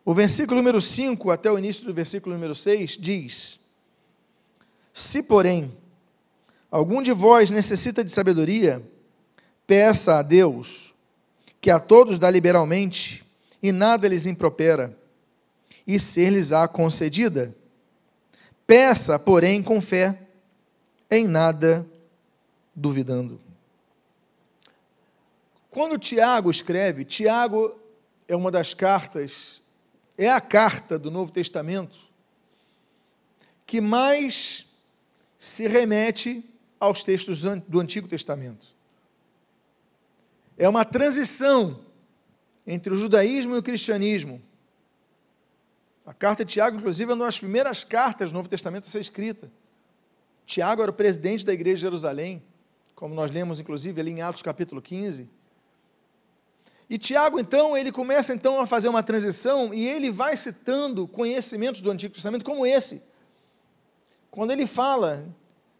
O 0.03 0.13
versículo 0.13 0.57
número 0.57 0.81
5 0.81 1.31
até 1.31 1.49
o 1.49 1.57
início 1.57 1.85
do 1.85 1.93
versículo 1.93 2.35
número 2.35 2.53
6 2.53 2.97
diz: 2.99 3.59
Se, 4.93 5.23
porém, 5.23 5.71
algum 6.69 7.01
de 7.01 7.13
vós 7.13 7.49
necessita 7.49 8.03
de 8.03 8.11
sabedoria, 8.11 8.83
peça 9.65 10.19
a 10.19 10.21
Deus, 10.21 10.93
que 11.61 11.71
a 11.71 11.79
todos 11.79 12.19
dá 12.19 12.29
liberalmente, 12.29 13.23
e 13.61 13.71
nada 13.71 14.09
lhes 14.09 14.25
impropera, 14.25 14.97
e 15.85 15.99
ser-lhes-á 15.99 16.67
concedida. 16.67 17.55
Peça, 18.65 19.19
porém, 19.19 19.61
com 19.61 19.81
fé, 19.81 20.19
em 21.09 21.27
nada 21.27 21.85
duvidando. 22.75 23.39
Quando 25.69 25.97
Tiago 25.97 26.49
escreve, 26.49 27.03
Tiago 27.03 27.77
é 28.27 28.35
uma 28.35 28.51
das 28.51 28.73
cartas, 28.73 29.61
é 30.17 30.29
a 30.29 30.39
carta 30.39 30.97
do 30.97 31.11
Novo 31.11 31.31
Testamento 31.31 31.97
que 33.65 33.81
mais 33.81 34.67
se 35.39 35.67
remete 35.67 36.43
aos 36.79 37.03
textos 37.03 37.41
do 37.41 37.79
Antigo 37.79 38.07
Testamento. 38.07 38.67
É 40.57 40.69
uma 40.69 40.85
transição 40.85 41.79
entre 42.67 42.93
o 42.93 42.97
judaísmo 42.97 43.55
e 43.55 43.57
o 43.57 43.63
cristianismo. 43.63 44.41
A 46.05 46.13
carta 46.13 46.43
de 46.43 46.53
Tiago, 46.53 46.77
inclusive, 46.77 47.11
é 47.11 47.15
uma 47.15 47.25
das 47.25 47.39
primeiras 47.39 47.83
cartas 47.83 48.31
do 48.31 48.35
Novo 48.35 48.49
Testamento 48.49 48.85
a 48.85 48.89
ser 48.89 48.99
escrita. 48.99 49.49
Tiago 50.45 50.81
era 50.81 50.91
o 50.91 50.93
presidente 50.93 51.45
da 51.45 51.53
igreja 51.53 51.75
de 51.75 51.81
Jerusalém, 51.81 52.43
como 52.93 53.15
nós 53.15 53.31
lemos, 53.31 53.59
inclusive, 53.59 53.99
ali 54.01 54.11
em 54.11 54.21
Atos 54.21 54.41
capítulo 54.41 54.81
15. 54.81 55.29
E 56.89 56.97
Tiago, 56.97 57.39
então, 57.39 57.77
ele 57.77 57.91
começa 57.91 58.33
então 58.33 58.59
a 58.59 58.65
fazer 58.65 58.89
uma 58.89 59.01
transição 59.01 59.73
e 59.73 59.87
ele 59.87 60.11
vai 60.11 60.35
citando 60.35 61.07
conhecimentos 61.07 61.81
do 61.81 61.89
Antigo 61.89 62.13
Testamento 62.13 62.43
como 62.43 62.65
esse. 62.65 63.01
Quando 64.29 64.51
ele 64.51 64.67
fala 64.67 65.25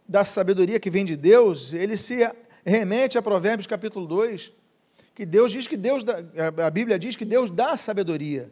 da 0.08 0.24
sabedoria 0.24 0.80
que 0.80 0.90
vem 0.90 1.04
de 1.04 1.18
Deus, 1.18 1.74
ele 1.74 1.98
se 1.98 2.20
remete 2.66 3.18
a 3.18 3.22
Provérbios 3.22 3.68
capítulo 3.68 4.08
2, 4.08 4.54
que 5.14 5.26
Deus 5.26 5.52
diz 5.52 5.68
que 5.68 5.76
Deus 5.76 6.04
a 6.66 6.70
Bíblia 6.70 6.98
diz 6.98 7.16
que 7.16 7.26
Deus 7.26 7.52
dá 7.52 7.76
sabedoria. 7.76 8.52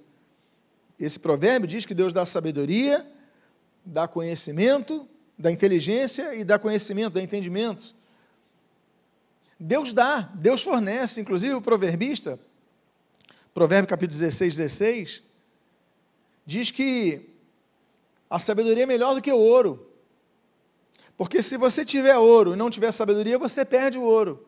Esse 1.04 1.18
provérbio 1.18 1.68
diz 1.68 1.86
que 1.86 1.94
Deus 1.94 2.14
dá 2.14 2.26
sabedoria, 2.26 3.06
dá 3.84 4.08
conhecimento, 4.08 5.08
da 5.38 5.52
inteligência 5.52 6.36
e 6.36 6.44
da 6.44 6.60
conhecimento, 6.60 7.14
da 7.14 7.22
entendimento. 7.22 7.96
Deus 9.60 9.92
dá, 9.92 10.32
Deus 10.36 10.62
fornece, 10.62 11.20
inclusive 11.20 11.56
o 11.56 11.62
proverbista, 11.62 12.40
Provérbio 13.54 13.90
capítulo 13.90 14.18
16, 14.18 14.56
16, 14.56 15.24
diz 16.46 16.72
que 16.72 17.30
a 18.30 18.40
sabedoria 18.40 18.84
é 18.84 18.86
melhor 18.86 19.14
do 19.14 19.22
que 19.22 19.32
o 19.32 19.38
ouro. 19.38 19.88
Porque 21.18 21.42
se 21.42 21.58
você 21.58 21.84
tiver 21.84 22.18
ouro 22.18 22.54
e 22.54 22.56
não 22.56 22.70
tiver 22.70 22.92
sabedoria, 22.94 23.38
você 23.38 23.66
perde 23.66 23.98
o 23.98 24.04
ouro. 24.04 24.48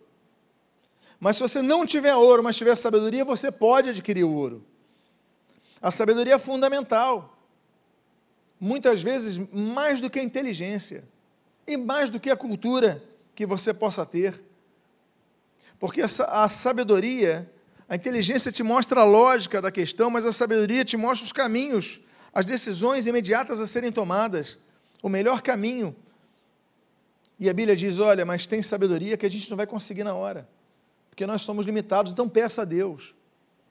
Mas 1.19 1.35
se 1.35 1.41
você 1.41 1.61
não 1.61 1.85
tiver 1.85 2.15
ouro, 2.15 2.41
mas 2.41 2.55
tiver 2.55 2.75
sabedoria, 2.75 3.25
você 3.25 3.51
pode 3.51 3.89
adquirir 3.89 4.23
o 4.23 4.33
ouro. 4.33 4.65
A 5.83 5.91
sabedoria 5.91 6.35
é 6.35 6.39
fundamental. 6.39 7.37
Muitas 8.59 9.03
vezes 9.03 9.37
mais 9.51 9.99
do 9.99 10.09
que 10.09 10.19
a 10.19 10.23
inteligência 10.23 11.03
e 11.67 11.77
mais 11.77 12.09
do 12.09 12.19
que 12.19 12.31
a 12.31 12.35
cultura 12.35 13.03
que 13.35 13.45
você 13.45 13.73
possa 13.73 14.05
ter. 14.05 14.41
Porque 15.77 16.01
a 16.01 16.47
sabedoria, 16.47 17.51
a 17.87 17.95
inteligência 17.95 18.51
te 18.51 18.63
mostra 18.63 19.01
a 19.01 19.03
lógica 19.03 19.61
da 19.61 19.69
questão, 19.69 20.09
mas 20.09 20.25
a 20.25 20.31
sabedoria 20.31 20.85
te 20.85 20.95
mostra 20.95 21.25
os 21.25 21.33
caminhos, 21.33 21.99
as 22.33 22.45
decisões 22.45 23.05
imediatas 23.05 23.59
a 23.59 23.67
serem 23.67 23.91
tomadas, 23.91 24.57
o 25.01 25.09
melhor 25.09 25.41
caminho. 25.41 25.93
E 27.37 27.49
a 27.49 27.53
Bíblia 27.53 27.75
diz: 27.75 27.99
olha, 27.99 28.25
mas 28.25 28.47
tem 28.47 28.63
sabedoria 28.63 29.17
que 29.17 29.25
a 29.25 29.29
gente 29.29 29.49
não 29.49 29.57
vai 29.57 29.67
conseguir 29.67 30.05
na 30.05 30.15
hora 30.15 30.47
porque 31.13 31.27
nós 31.27 31.43
somos 31.43 31.67
limitados, 31.67 32.11
então 32.11 32.27
peça 32.27 32.63
a 32.63 32.65
Deus. 32.65 33.13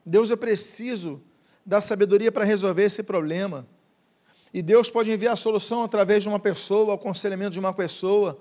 Deus, 0.07 0.31
eu 0.31 0.37
preciso 0.37 1.21
da 1.65 1.81
sabedoria 1.81 2.33
para 2.33 2.45
resolver 2.45 2.85
esse 2.85 3.03
problema. 3.03 3.67
E 4.53 4.61
Deus 4.61 4.91
pode 4.91 5.11
enviar 5.11 5.33
a 5.33 5.37
solução 5.37 5.83
através 5.83 6.23
de 6.23 6.29
uma 6.29 6.39
pessoa, 6.39 6.95
aconselhamento 6.95 7.53
de 7.53 7.59
uma 7.59 7.73
pessoa, 7.73 8.39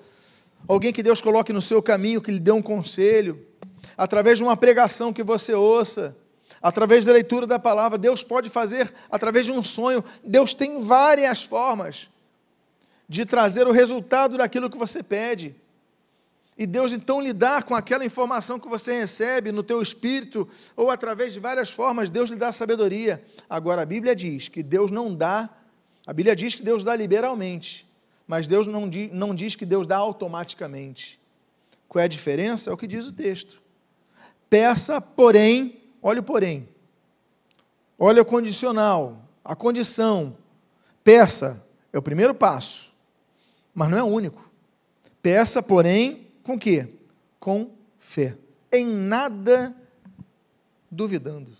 alguém 0.67 0.91
que 0.91 1.01
Deus 1.01 1.21
coloque 1.21 1.53
no 1.53 1.61
seu 1.61 1.81
caminho, 1.81 2.21
que 2.21 2.31
lhe 2.31 2.39
dê 2.39 2.51
um 2.51 2.61
conselho, 2.61 3.45
através 3.97 4.37
de 4.37 4.43
uma 4.43 4.57
pregação 4.57 5.13
que 5.13 5.23
você 5.23 5.53
ouça, 5.53 6.15
através 6.61 7.05
da 7.05 7.13
leitura 7.13 7.47
da 7.47 7.57
palavra. 7.57 7.97
Deus 7.97 8.23
pode 8.23 8.49
fazer 8.49 8.93
através 9.09 9.45
de 9.45 9.51
um 9.51 9.63
sonho. 9.63 10.03
Deus 10.23 10.53
tem 10.53 10.81
várias 10.81 11.43
formas 11.43 12.09
de 13.07 13.25
trazer 13.25 13.67
o 13.67 13.71
resultado 13.71 14.37
daquilo 14.37 14.69
que 14.69 14.77
você 14.77 15.01
pede. 15.01 15.55
E 16.61 16.67
Deus 16.67 16.91
então 16.91 17.19
lidar 17.19 17.63
com 17.63 17.73
aquela 17.73 18.05
informação 18.05 18.59
que 18.59 18.69
você 18.69 18.99
recebe 18.99 19.51
no 19.51 19.63
teu 19.63 19.81
espírito 19.81 20.47
ou 20.75 20.91
através 20.91 21.33
de 21.33 21.39
várias 21.39 21.71
formas, 21.71 22.07
Deus 22.07 22.29
lhe 22.29 22.35
dá 22.35 22.51
sabedoria. 22.51 23.25
Agora 23.49 23.81
a 23.81 23.85
Bíblia 23.85 24.15
diz 24.15 24.47
que 24.47 24.61
Deus 24.61 24.91
não 24.91 25.11
dá, 25.11 25.49
a 26.05 26.13
Bíblia 26.13 26.35
diz 26.35 26.53
que 26.53 26.61
Deus 26.61 26.83
dá 26.83 26.95
liberalmente, 26.95 27.89
mas 28.27 28.45
Deus 28.45 28.67
não, 28.67 28.87
não 29.11 29.33
diz 29.33 29.55
que 29.55 29.65
Deus 29.65 29.87
dá 29.87 29.97
automaticamente. 29.97 31.19
Qual 31.89 31.99
é 31.99 32.05
a 32.05 32.07
diferença? 32.07 32.69
É 32.69 32.73
o 32.73 32.77
que 32.77 32.85
diz 32.85 33.07
o 33.07 33.11
texto. 33.11 33.59
Peça, 34.47 35.01
porém, 35.01 35.81
olha 35.99 36.19
o 36.19 36.23
porém. 36.23 36.69
Olha 37.97 38.21
o 38.21 38.25
condicional, 38.25 39.17
a 39.43 39.55
condição. 39.55 40.37
Peça 41.03 41.65
é 41.91 41.97
o 41.97 42.03
primeiro 42.03 42.35
passo, 42.35 42.93
mas 43.73 43.89
não 43.89 43.97
é 43.97 44.03
o 44.03 44.05
único. 44.05 44.47
Peça, 45.23 45.63
porém, 45.63 46.20
com 46.43 46.57
que? 46.57 46.87
Com 47.39 47.71
fé. 47.99 48.37
Em 48.71 48.85
nada 48.85 49.75
duvidando. 50.89 51.51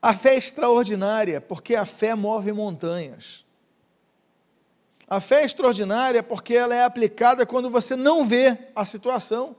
A 0.00 0.14
fé 0.14 0.34
é 0.34 0.38
extraordinária, 0.38 1.40
porque 1.40 1.74
a 1.74 1.84
fé 1.84 2.14
move 2.14 2.52
montanhas. 2.52 3.44
A 5.08 5.20
fé 5.20 5.42
é 5.42 5.44
extraordinária 5.46 6.22
porque 6.22 6.54
ela 6.54 6.74
é 6.74 6.84
aplicada 6.84 7.46
quando 7.46 7.70
você 7.70 7.96
não 7.96 8.24
vê 8.24 8.56
a 8.76 8.84
situação. 8.84 9.56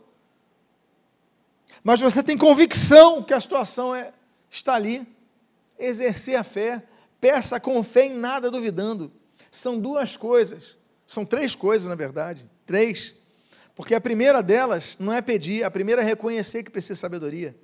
Mas 1.84 2.00
você 2.00 2.22
tem 2.22 2.38
convicção 2.38 3.24
que 3.24 3.34
a 3.34 3.40
situação 3.40 3.96
é, 3.96 4.14
está 4.50 4.76
ali. 4.76 5.08
Exercer 5.78 6.36
a 6.36 6.44
fé, 6.44 6.84
peça 7.20 7.60
com 7.60 7.82
fé 7.82 8.06
em 8.06 8.14
nada 8.14 8.52
duvidando. 8.52 9.12
São 9.52 9.80
duas 9.80 10.16
coisas, 10.16 10.76
são 11.08 11.26
três 11.26 11.56
coisas 11.56 11.88
na 11.88 11.96
verdade, 11.96 12.46
três. 12.66 13.16
Porque 13.80 13.96
a 13.96 14.02
primeira 14.02 14.44
delas 14.44 14.98
não 15.00 15.14
é 15.14 15.22
pedir, 15.22 15.64
a 15.64 15.72
primeira 15.72 16.02
é 16.02 16.04
reconhecer 16.04 16.64
que 16.64 16.70
precisa 16.70 16.96
de 16.96 17.00
sabedoria. 17.00 17.56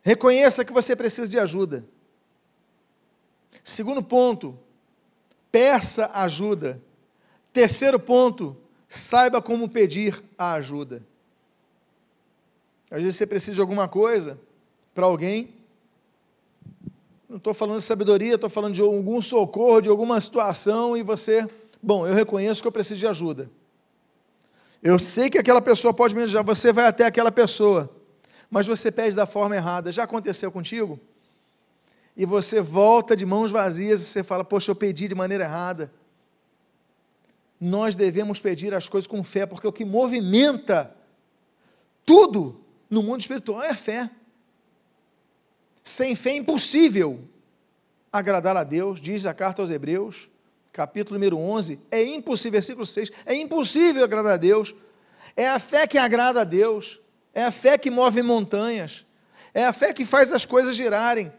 Reconheça 0.00 0.64
que 0.64 0.72
você 0.72 0.96
precisa 0.96 1.28
de 1.28 1.38
ajuda. 1.38 1.84
Segundo 3.62 4.02
ponto, 4.02 4.58
peça 5.52 6.10
ajuda. 6.14 6.80
Terceiro 7.52 8.00
ponto, 8.00 8.56
saiba 8.88 9.42
como 9.42 9.68
pedir 9.68 10.24
a 10.38 10.54
ajuda. 10.54 11.06
Às 12.90 13.02
vezes 13.02 13.16
você 13.16 13.26
precisa 13.26 13.56
de 13.56 13.60
alguma 13.60 13.86
coisa 13.86 14.40
para 14.94 15.04
alguém. 15.04 15.50
Não 17.28 17.36
estou 17.36 17.52
falando 17.52 17.80
de 17.80 17.84
sabedoria, 17.84 18.36
estou 18.36 18.48
falando 18.48 18.72
de 18.72 18.80
algum 18.80 19.20
socorro, 19.20 19.82
de 19.82 19.90
alguma 19.90 20.18
situação, 20.22 20.96
e 20.96 21.02
você, 21.02 21.46
bom, 21.82 22.06
eu 22.06 22.14
reconheço 22.14 22.62
que 22.62 22.66
eu 22.66 22.72
preciso 22.72 22.98
de 22.98 23.06
ajuda. 23.06 23.59
Eu 24.82 24.98
sei 24.98 25.28
que 25.28 25.38
aquela 25.38 25.60
pessoa 25.60 25.92
pode 25.92 26.14
me 26.14 26.22
ajudar, 26.22 26.42
você 26.42 26.72
vai 26.72 26.86
até 26.86 27.04
aquela 27.04 27.30
pessoa, 27.30 27.94
mas 28.50 28.66
você 28.66 28.90
pede 28.90 29.14
da 29.14 29.26
forma 29.26 29.54
errada. 29.54 29.92
Já 29.92 30.04
aconteceu 30.04 30.50
contigo? 30.50 30.98
E 32.16 32.24
você 32.24 32.60
volta 32.60 33.14
de 33.14 33.26
mãos 33.26 33.50
vazias 33.50 34.00
e 34.00 34.04
você 34.04 34.22
fala: 34.22 34.44
Poxa, 34.44 34.70
eu 34.70 34.76
pedi 34.76 35.06
de 35.06 35.14
maneira 35.14 35.44
errada. 35.44 35.92
Nós 37.60 37.94
devemos 37.94 38.40
pedir 38.40 38.74
as 38.74 38.88
coisas 38.88 39.06
com 39.06 39.22
fé, 39.22 39.44
porque 39.44 39.68
o 39.68 39.72
que 39.72 39.84
movimenta 39.84 40.96
tudo 42.06 42.64
no 42.88 43.02
mundo 43.02 43.20
espiritual 43.20 43.62
é 43.62 43.70
a 43.70 43.74
fé. 43.74 44.10
Sem 45.84 46.14
fé 46.14 46.30
é 46.30 46.36
impossível 46.36 47.20
agradar 48.10 48.56
a 48.56 48.64
Deus, 48.64 49.00
diz 49.00 49.26
a 49.26 49.34
carta 49.34 49.60
aos 49.60 49.70
Hebreus 49.70 50.30
capítulo 50.72 51.18
número 51.18 51.36
11, 51.36 51.80
é 51.90 52.02
impossível, 52.02 52.52
versículo 52.52 52.86
6, 52.86 53.10
é 53.26 53.34
impossível 53.34 54.04
agradar 54.04 54.34
a 54.34 54.36
Deus. 54.36 54.74
É 55.36 55.48
a 55.48 55.58
fé 55.58 55.86
que 55.86 55.98
agrada 55.98 56.40
a 56.40 56.44
Deus, 56.44 57.00
é 57.32 57.44
a 57.44 57.50
fé 57.50 57.78
que 57.78 57.90
move 57.90 58.22
montanhas, 58.22 59.06
é 59.54 59.64
a 59.64 59.72
fé 59.72 59.92
que 59.92 60.04
faz 60.04 60.32
as 60.32 60.44
coisas 60.44 60.76
girarem. 60.76 61.32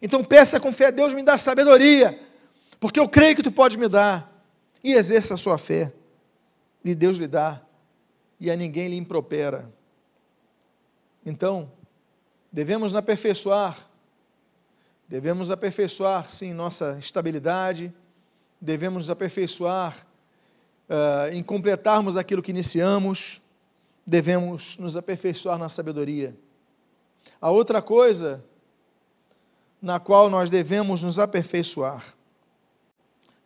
Então 0.00 0.22
peça 0.22 0.60
com 0.60 0.72
fé, 0.72 0.92
Deus 0.92 1.14
me 1.14 1.22
dá 1.22 1.38
sabedoria, 1.38 2.20
porque 2.78 3.00
eu 3.00 3.08
creio 3.08 3.34
que 3.36 3.42
tu 3.42 3.52
pode 3.52 3.78
me 3.78 3.88
dar. 3.88 4.34
E 4.84 4.92
exerça 4.92 5.34
a 5.34 5.36
sua 5.36 5.58
fé, 5.58 5.92
e 6.84 6.94
Deus 6.94 7.16
lhe 7.16 7.26
dá, 7.26 7.60
e 8.38 8.50
a 8.50 8.56
ninguém 8.56 8.88
lhe 8.88 8.96
impropera. 8.96 9.68
Então, 11.24 11.72
devemos 12.52 12.94
aperfeiçoar, 12.94 13.88
devemos 15.08 15.50
aperfeiçoar, 15.50 16.30
sim, 16.30 16.52
nossa 16.52 16.96
estabilidade, 17.00 17.92
devemos 18.60 19.04
nos 19.04 19.10
aperfeiçoar 19.10 20.06
uh, 20.88 21.32
em 21.32 21.42
completarmos 21.42 22.16
aquilo 22.16 22.42
que 22.42 22.50
iniciamos, 22.50 23.40
devemos 24.06 24.78
nos 24.78 24.96
aperfeiçoar 24.96 25.58
na 25.58 25.68
sabedoria. 25.68 26.36
A 27.40 27.50
outra 27.50 27.82
coisa 27.82 28.42
na 29.80 30.00
qual 30.00 30.30
nós 30.30 30.48
devemos 30.50 31.02
nos 31.02 31.18
aperfeiçoar, 31.18 32.04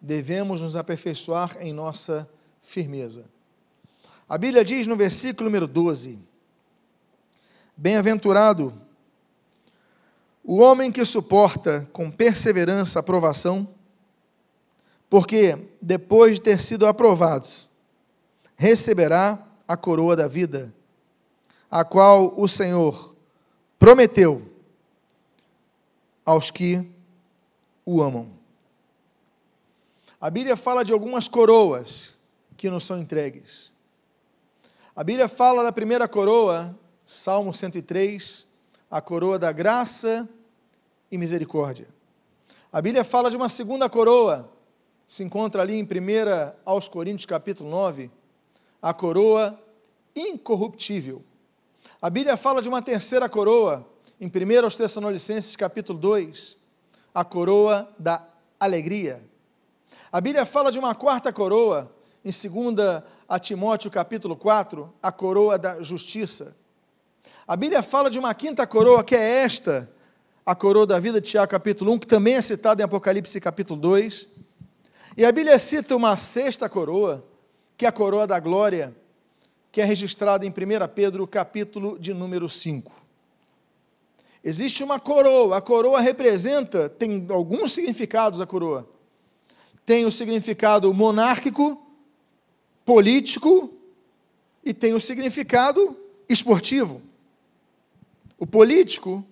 devemos 0.00 0.60
nos 0.60 0.76
aperfeiçoar 0.76 1.56
em 1.60 1.72
nossa 1.72 2.28
firmeza. 2.62 3.24
A 4.28 4.38
Bíblia 4.38 4.64
diz 4.64 4.86
no 4.86 4.96
versículo 4.96 5.46
número 5.48 5.66
12: 5.66 6.18
Bem-aventurado 7.76 8.72
o 10.42 10.60
homem 10.60 10.90
que 10.90 11.04
suporta 11.04 11.88
com 11.92 12.10
perseverança 12.10 13.00
a 13.00 13.02
provação, 13.02 13.68
porque 15.10 15.58
depois 15.82 16.36
de 16.36 16.42
ter 16.42 16.60
sido 16.60 16.86
aprovado, 16.86 17.48
receberá 18.56 19.44
a 19.66 19.76
coroa 19.76 20.14
da 20.14 20.28
vida, 20.28 20.72
a 21.68 21.84
qual 21.84 22.32
o 22.36 22.46
Senhor 22.46 23.14
prometeu 23.76 24.40
aos 26.24 26.50
que 26.50 26.88
o 27.84 28.00
amam. 28.00 28.30
A 30.20 30.30
Bíblia 30.30 30.56
fala 30.56 30.84
de 30.84 30.92
algumas 30.92 31.26
coroas 31.26 32.14
que 32.56 32.70
nos 32.70 32.84
são 32.84 33.00
entregues. 33.00 33.72
A 34.94 35.02
Bíblia 35.02 35.26
fala 35.26 35.64
da 35.64 35.72
primeira 35.72 36.06
coroa, 36.06 36.76
Salmo 37.04 37.52
103, 37.52 38.46
a 38.88 39.00
coroa 39.00 39.38
da 39.38 39.50
graça 39.50 40.28
e 41.10 41.18
misericórdia. 41.18 41.88
A 42.72 42.80
Bíblia 42.80 43.02
fala 43.02 43.30
de 43.30 43.36
uma 43.36 43.48
segunda 43.48 43.88
coroa, 43.88 44.48
se 45.10 45.24
encontra 45.24 45.62
ali 45.62 45.74
em 45.74 45.82
1 45.82 45.88
aos 46.64 46.86
Coríntios 46.86 47.26
capítulo 47.26 47.68
9, 47.68 48.08
a 48.80 48.94
coroa 48.94 49.60
incorruptível. 50.14 51.24
A 52.00 52.08
Bíblia 52.08 52.36
fala 52.36 52.62
de 52.62 52.68
uma 52.68 52.80
terceira 52.80 53.28
coroa, 53.28 53.84
em 54.20 54.28
1 54.28 54.62
aos 54.62 54.76
Tessalonicenses 54.76 55.56
capítulo 55.56 55.98
2, 55.98 56.56
a 57.12 57.24
coroa 57.24 57.92
da 57.98 58.24
alegria. 58.60 59.20
A 60.12 60.20
Bíblia 60.20 60.46
fala 60.46 60.70
de 60.70 60.78
uma 60.78 60.94
quarta 60.94 61.32
coroa, 61.32 61.90
em 62.24 62.30
2 62.30 63.02
a 63.28 63.38
Timóteo 63.40 63.90
capítulo 63.90 64.36
4, 64.36 64.94
a 65.02 65.10
coroa 65.10 65.58
da 65.58 65.82
justiça. 65.82 66.54
A 67.48 67.56
Bíblia 67.56 67.82
fala 67.82 68.10
de 68.10 68.18
uma 68.20 68.32
quinta 68.32 68.64
coroa, 68.64 69.02
que 69.02 69.16
é 69.16 69.42
esta, 69.42 69.90
a 70.46 70.54
coroa 70.54 70.86
da 70.86 71.00
vida 71.00 71.20
Tiago 71.20 71.50
capítulo 71.50 71.90
1, 71.94 71.98
que 71.98 72.06
também 72.06 72.34
é 72.34 72.42
citada 72.42 72.80
em 72.80 72.84
Apocalipse 72.84 73.40
capítulo 73.40 73.80
2. 73.80 74.39
E 75.16 75.24
a 75.24 75.32
Bíblia 75.32 75.58
cita 75.58 75.96
uma 75.96 76.16
sexta 76.16 76.68
coroa, 76.68 77.24
que 77.76 77.84
é 77.84 77.88
a 77.88 77.92
coroa 77.92 78.28
da 78.28 78.38
glória, 78.38 78.94
que 79.72 79.80
é 79.80 79.84
registrada 79.84 80.46
em 80.46 80.50
1 80.50 80.54
Pedro 80.94 81.26
capítulo 81.26 81.98
de 81.98 82.14
número 82.14 82.48
5. 82.48 82.92
Existe 84.42 84.84
uma 84.84 85.00
coroa, 85.00 85.56
a 85.56 85.60
coroa 85.60 86.00
representa, 86.00 86.88
tem 86.88 87.26
alguns 87.28 87.72
significados 87.72 88.40
a 88.40 88.46
coroa. 88.46 88.88
Tem 89.84 90.06
o 90.06 90.12
significado 90.12 90.94
monárquico, 90.94 91.80
político 92.84 93.74
e 94.64 94.72
tem 94.72 94.94
o 94.94 95.00
significado 95.00 95.96
esportivo. 96.28 97.02
O 98.38 98.46
político 98.46 99.24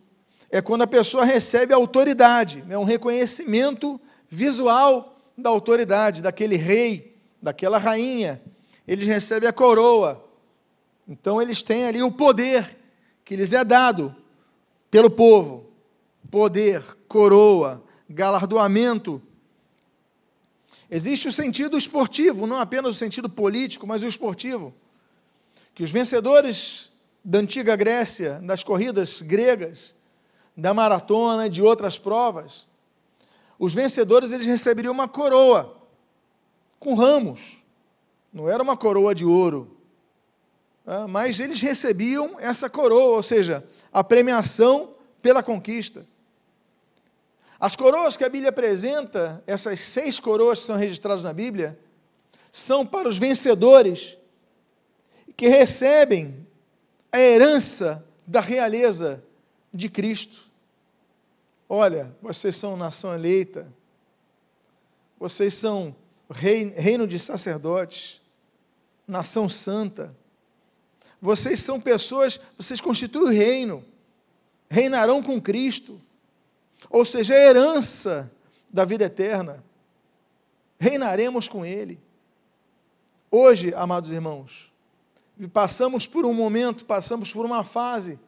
é 0.51 0.61
quando 0.61 0.83
a 0.83 0.87
pessoa 0.89 1.25
recebe 1.25 1.73
autoridade, 1.73 2.65
é 2.69 2.77
um 2.77 2.85
reconhecimento 2.85 4.01
visual 4.29 5.18
da 5.39 5.51
autoridade, 5.51 6.21
daquele 6.21 6.57
rei, 6.57 7.17
daquela 7.41 7.79
rainha. 7.79 8.43
Eles 8.87 9.07
recebem 9.07 9.49
a 9.49 9.53
coroa. 9.53 10.25
Então 11.07 11.41
eles 11.41 11.63
têm 11.63 11.87
ali 11.87 12.03
o 12.03 12.11
poder 12.11 12.77
que 13.25 13.37
lhes 13.37 13.53
é 13.53 13.65
dado 13.65 14.15
pelo 14.91 15.09
povo. 15.09 15.71
Poder, 16.29 16.83
coroa, 17.07 17.83
galardoamento. 18.11 19.23
Existe 20.91 21.29
o 21.29 21.33
sentido 21.33 21.79
esportivo, 21.79 22.47
não 22.47 22.59
apenas 22.59 22.97
o 22.97 22.99
sentido 22.99 23.29
político, 23.29 23.87
mas 23.87 24.03
o 24.03 24.09
esportivo. 24.09 24.75
Que 25.73 25.85
os 25.85 25.91
vencedores 25.91 26.91
da 27.25 27.39
antiga 27.39 27.77
Grécia, 27.77 28.41
das 28.43 28.65
corridas 28.65 29.23
gregas, 29.23 29.95
da 30.57 30.75
maratona 30.75 31.47
e 31.47 31.51
de 31.51 31.63
outras 31.63 31.99
provas, 31.99 32.67
os 33.59 33.75
vencedores 33.75 34.33
eles 34.33 34.47
receberiam 34.47 34.93
uma 34.93 35.09
coroa 35.09 35.77
com 36.79 36.95
ramos. 36.95 37.63
Não 38.33 38.49
era 38.49 38.63
uma 38.63 38.77
coroa 38.77 39.15
de 39.15 39.25
ouro, 39.25 39.77
ah, 40.87 41.07
mas 41.07 41.39
eles 41.39 41.61
recebiam 41.61 42.41
essa 42.41 42.71
coroa, 42.71 43.17
ou 43.17 43.23
seja, 43.23 43.63
a 43.93 44.03
premiação 44.03 44.95
pela 45.21 45.43
conquista. 45.43 46.07
As 47.61 47.75
coroas 47.75 48.17
que 48.17 48.25
a 48.25 48.29
Bíblia 48.29 48.51
apresenta, 48.51 49.43
essas 49.47 49.81
seis 49.81 50.21
coroas 50.21 50.61
que 50.61 50.67
são 50.67 50.77
registradas 50.77 51.25
na 51.25 51.33
Bíblia, 51.33 51.79
são 52.51 52.87
para 52.87 53.09
os 53.09 53.19
vencedores 53.19 54.17
que 55.37 55.49
recebem 55.49 56.47
a 57.13 57.19
herança 57.19 58.05
da 58.27 58.41
realeza 58.41 59.23
de 59.73 59.89
Cristo. 59.89 60.48
Olha, 61.69 62.17
vocês 62.23 62.57
são 62.57 62.77
nação 62.77 63.15
eleita, 63.15 63.71
vocês 65.19 65.55
são 65.55 65.95
reino 66.31 67.07
de 67.07 67.19
sacerdotes, 67.19 68.21
nação 69.07 69.49
santa 69.49 70.15
vocês 71.21 71.61
são 71.61 71.81
pessoas, 71.81 72.41
vocês 72.57 72.81
constituem 72.81 73.25
o 73.25 73.37
reino, 73.37 73.85
reinarão 74.71 75.23
com 75.23 75.41
Cristo, 75.41 76.01
ou 76.89 77.05
seja, 77.05 77.35
a 77.35 77.39
herança 77.39 78.31
da 78.73 78.85
vida 78.85 79.05
eterna. 79.05 79.63
Reinaremos 80.79 81.49
com 81.49 81.67
Ele. 81.67 81.99
Hoje, 83.31 83.75
amados 83.75 84.13
irmãos, 84.13 84.73
passamos 85.53 86.07
por 86.07 86.25
um 86.25 86.33
momento, 86.33 86.85
passamos 86.85 87.33
por 87.33 87.45
uma 87.45 87.65
fase, 87.65 88.19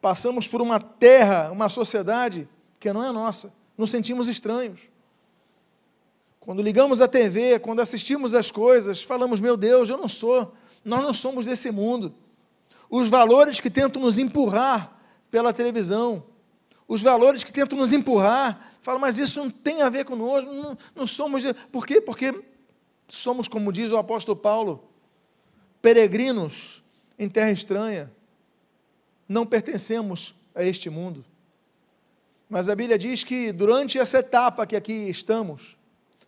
passamos 0.00 0.48
por 0.48 0.60
uma 0.60 0.80
terra, 0.80 1.52
uma 1.52 1.68
sociedade 1.68 2.48
que 2.86 2.92
não 2.92 3.04
é 3.04 3.10
nossa, 3.10 3.52
nos 3.76 3.90
sentimos 3.90 4.28
estranhos. 4.28 4.88
Quando 6.38 6.62
ligamos 6.62 7.00
a 7.00 7.08
TV, 7.08 7.58
quando 7.58 7.80
assistimos 7.80 8.34
as 8.34 8.50
coisas, 8.50 9.02
falamos: 9.02 9.40
Meu 9.40 9.56
Deus, 9.56 9.88
eu 9.88 9.98
não 9.98 10.06
sou 10.08 10.52
nós 10.86 11.02
não 11.02 11.12
somos 11.12 11.46
desse 11.46 11.72
mundo. 11.72 12.14
Os 12.88 13.08
valores 13.08 13.58
que 13.58 13.68
tentam 13.68 14.00
nos 14.00 14.20
empurrar 14.20 14.96
pela 15.32 15.52
televisão, 15.52 16.22
os 16.86 17.02
valores 17.02 17.42
que 17.42 17.52
tentam 17.52 17.76
nos 17.76 17.92
empurrar, 17.92 18.70
falam, 18.80 19.00
mas 19.00 19.18
isso 19.18 19.40
não 19.42 19.50
tem 19.50 19.82
a 19.82 19.88
ver 19.88 20.04
conosco, 20.04 20.52
não, 20.52 20.78
não 20.94 21.04
somos. 21.04 21.42
Por 21.72 21.84
quê? 21.84 22.00
Porque 22.00 22.40
somos, 23.08 23.48
como 23.48 23.72
diz 23.72 23.90
o 23.90 23.96
apóstolo 23.96 24.36
Paulo, 24.36 24.88
peregrinos 25.82 26.84
em 27.18 27.28
terra 27.28 27.50
estranha. 27.50 28.12
Não 29.28 29.44
pertencemos 29.44 30.36
a 30.54 30.62
este 30.62 30.88
mundo. 30.88 31.24
Mas 32.48 32.68
a 32.68 32.74
Bíblia 32.74 32.98
diz 32.98 33.24
que 33.24 33.52
durante 33.52 33.98
essa 33.98 34.18
etapa 34.18 34.66
que 34.66 34.76
aqui 34.76 35.08
estamos, 35.10 35.76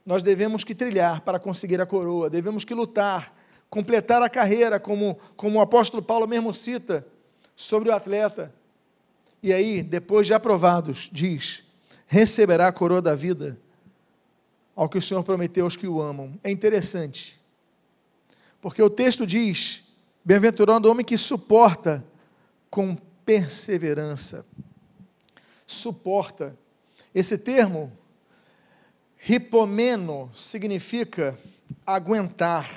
nós 0.04 0.22
devemos 0.22 0.64
que 0.64 0.74
trilhar 0.74 1.20
para 1.20 1.38
conseguir 1.38 1.80
a 1.80 1.86
coroa, 1.86 2.28
devemos 2.28 2.64
que 2.64 2.74
lutar 2.74 3.32
completar 3.70 4.22
a 4.22 4.28
carreira, 4.28 4.80
como, 4.80 5.18
como 5.36 5.58
o 5.58 5.60
apóstolo 5.62 6.02
Paulo 6.02 6.26
mesmo 6.26 6.54
cita 6.54 7.06
sobre 7.54 7.90
o 7.90 7.94
atleta. 7.94 8.52
E 9.42 9.52
aí, 9.52 9.82
depois 9.82 10.26
de 10.26 10.34
aprovados, 10.34 11.08
diz: 11.12 11.62
receberá 12.06 12.68
a 12.68 12.72
coroa 12.72 13.02
da 13.02 13.14
vida 13.14 13.58
ao 14.74 14.88
que 14.88 14.98
o 14.98 15.02
Senhor 15.02 15.22
prometeu 15.22 15.64
aos 15.64 15.76
que 15.76 15.86
o 15.86 16.00
amam. 16.00 16.38
É 16.42 16.50
interessante, 16.50 17.40
porque 18.60 18.82
o 18.82 18.90
texto 18.90 19.26
diz: 19.26 19.84
bem-aventurado 20.24 20.88
o 20.88 20.90
homem 20.90 21.04
que 21.04 21.18
suporta 21.18 22.04
com 22.70 22.96
perseverança. 23.24 24.44
Suporta. 25.68 26.58
Esse 27.14 27.36
termo, 27.36 27.92
ripomeno, 29.18 30.30
significa 30.34 31.38
aguentar 31.86 32.68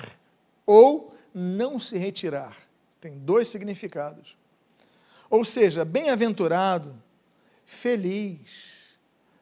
ou 0.66 1.16
não 1.34 1.78
se 1.78 1.96
retirar. 1.96 2.56
Tem 3.00 3.18
dois 3.18 3.48
significados. 3.48 4.36
Ou 5.30 5.44
seja, 5.44 5.84
bem-aventurado, 5.84 6.94
feliz, 7.64 8.98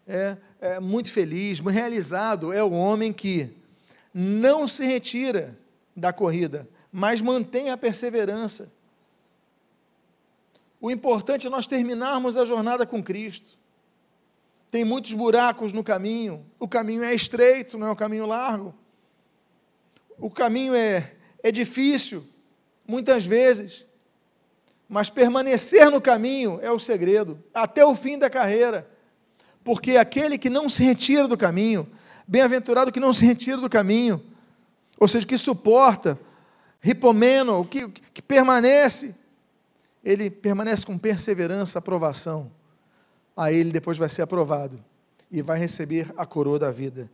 é, 0.07 0.37
é, 0.61 0.81
muito 0.81 1.11
feliz, 1.11 1.59
muito 1.59 1.75
realizado 1.75 2.53
é 2.53 2.63
o 2.63 2.71
homem 2.71 3.13
que 3.13 3.51
não 4.15 4.69
se 4.69 4.87
retira 4.87 5.59
da 5.97 6.13
corrida, 6.13 6.69
mas 6.93 7.21
mantém 7.21 7.71
a 7.71 7.77
perseverança. 7.77 8.73
O 10.81 10.91
importante 10.91 11.47
é 11.47 11.51
nós 11.51 11.67
terminarmos 11.67 12.37
a 12.37 12.45
jornada 12.45 12.87
com 12.87 13.03
Cristo. 13.03 13.59
Tem 14.71 14.85
muitos 14.85 15.13
buracos 15.13 15.73
no 15.73 15.83
caminho, 15.83 16.47
o 16.59 16.69
caminho 16.69 17.03
é 17.03 17.15
estreito, 17.15 17.77
não 17.77 17.89
é 17.89 17.93
um 17.93 17.97
caminho 17.97 18.27
largo. 18.27 18.75
O 20.19 20.31
caminho 20.31 20.75
é 20.75 21.17
é 21.43 21.51
difícil, 21.51 22.25
muitas 22.87 23.25
vezes, 23.25 23.87
mas 24.89 25.09
permanecer 25.09 25.91
no 25.91 26.01
caminho 26.01 26.59
é 26.63 26.71
o 26.71 26.79
segredo, 26.79 27.43
até 27.55 27.85
o 27.85 27.95
fim 27.95 28.19
da 28.19 28.29
carreira, 28.29 28.89
porque 29.63 29.97
aquele 29.97 30.37
que 30.37 30.51
não 30.51 30.69
se 30.69 30.83
retira 30.83 31.29
do 31.29 31.37
caminho, 31.37 31.89
bem-aventurado 32.27 32.93
que 32.93 33.01
não 33.01 33.13
se 33.13 33.25
retira 33.25 33.57
do 33.57 33.69
caminho, 33.69 34.23
ou 34.99 35.09
seja, 35.09 35.27
que 35.27 35.39
suporta, 35.39 36.19
ripomeno, 36.81 37.65
que, 37.65 37.89
que 37.89 38.21
permanece, 38.21 39.15
ele 40.05 40.31
permanece 40.31 40.85
com 40.85 40.99
perseverança, 40.99 41.79
aprovação, 41.79 42.51
a 43.37 43.53
ele 43.53 43.71
depois 43.71 43.99
vai 43.99 44.09
ser 44.09 44.23
aprovado 44.23 44.83
e 45.31 45.43
vai 45.43 45.59
receber 45.59 46.13
a 46.17 46.27
coroa 46.27 46.59
da 46.59 46.71
vida, 46.71 47.11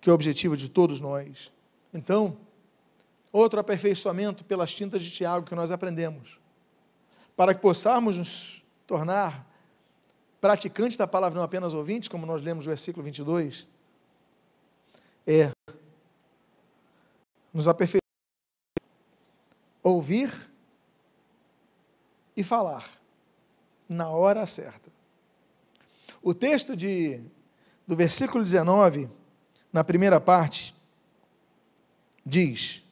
que 0.00 0.08
é 0.08 0.12
o 0.12 0.14
objetivo 0.14 0.56
de 0.56 0.68
todos 0.68 1.00
nós. 1.00 1.52
Então, 1.92 2.36
outro 3.32 3.58
aperfeiçoamento 3.58 4.44
pelas 4.44 4.72
tintas 4.72 5.02
de 5.02 5.10
Tiago 5.10 5.46
que 5.46 5.54
nós 5.54 5.70
aprendemos, 5.70 6.38
para 7.36 7.54
que 7.54 7.60
possamos 7.60 8.16
nos 8.16 8.62
tornar 8.86 9.46
praticantes 10.40 10.96
da 10.96 11.06
palavra, 11.06 11.36
não 11.36 11.44
apenas 11.44 11.74
ouvintes, 11.74 12.08
como 12.08 12.24
nós 12.24 12.42
lemos 12.42 12.66
no 12.66 12.70
versículo 12.70 13.04
22, 13.04 13.66
é 15.26 15.50
nos 17.52 17.66
aperfeiçoar, 17.66 18.00
ouvir 19.82 20.30
e 22.36 22.44
falar 22.44 22.88
na 23.88 24.08
hora 24.08 24.44
certa. 24.46 24.90
O 26.22 26.34
texto 26.34 26.76
de, 26.76 27.20
do 27.86 27.96
versículo 27.96 28.42
19, 28.42 29.08
na 29.72 29.84
primeira 29.84 30.20
parte, 30.20 30.74
diz: 32.24 32.84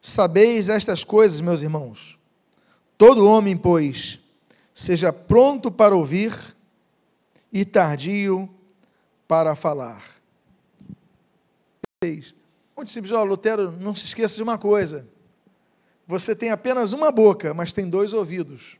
Sabeis 0.00 0.68
estas 0.68 1.04
coisas, 1.04 1.40
meus 1.40 1.62
irmãos. 1.62 2.18
Todo 2.98 3.28
homem, 3.28 3.56
pois, 3.56 4.18
seja 4.74 5.12
pronto 5.12 5.70
para 5.70 5.94
ouvir 5.94 6.34
e 7.52 7.64
tardio 7.64 8.48
para 9.26 9.54
falar 9.54 10.22
Muito 12.76 12.90
simples, 12.90 13.12
ó, 13.12 13.22
Lutero, 13.22 13.70
não 13.70 13.94
se 13.94 14.04
esqueça 14.04 14.34
de 14.34 14.42
uma 14.42 14.58
coisa. 14.58 15.06
Você 16.06 16.34
tem 16.34 16.50
apenas 16.50 16.92
uma 16.92 17.12
boca, 17.12 17.54
mas 17.54 17.72
tem 17.72 17.88
dois 17.88 18.12
ouvidos. 18.12 18.76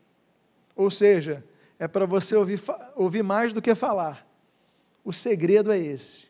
Ou 0.75 0.89
seja, 0.89 1.43
é 1.77 1.87
para 1.87 2.05
você 2.05 2.35
ouvir, 2.35 2.61
ouvir 2.95 3.23
mais 3.23 3.53
do 3.53 3.61
que 3.61 3.75
falar. 3.75 4.25
O 5.03 5.11
segredo 5.11 5.71
é 5.71 5.77
esse. 5.77 6.29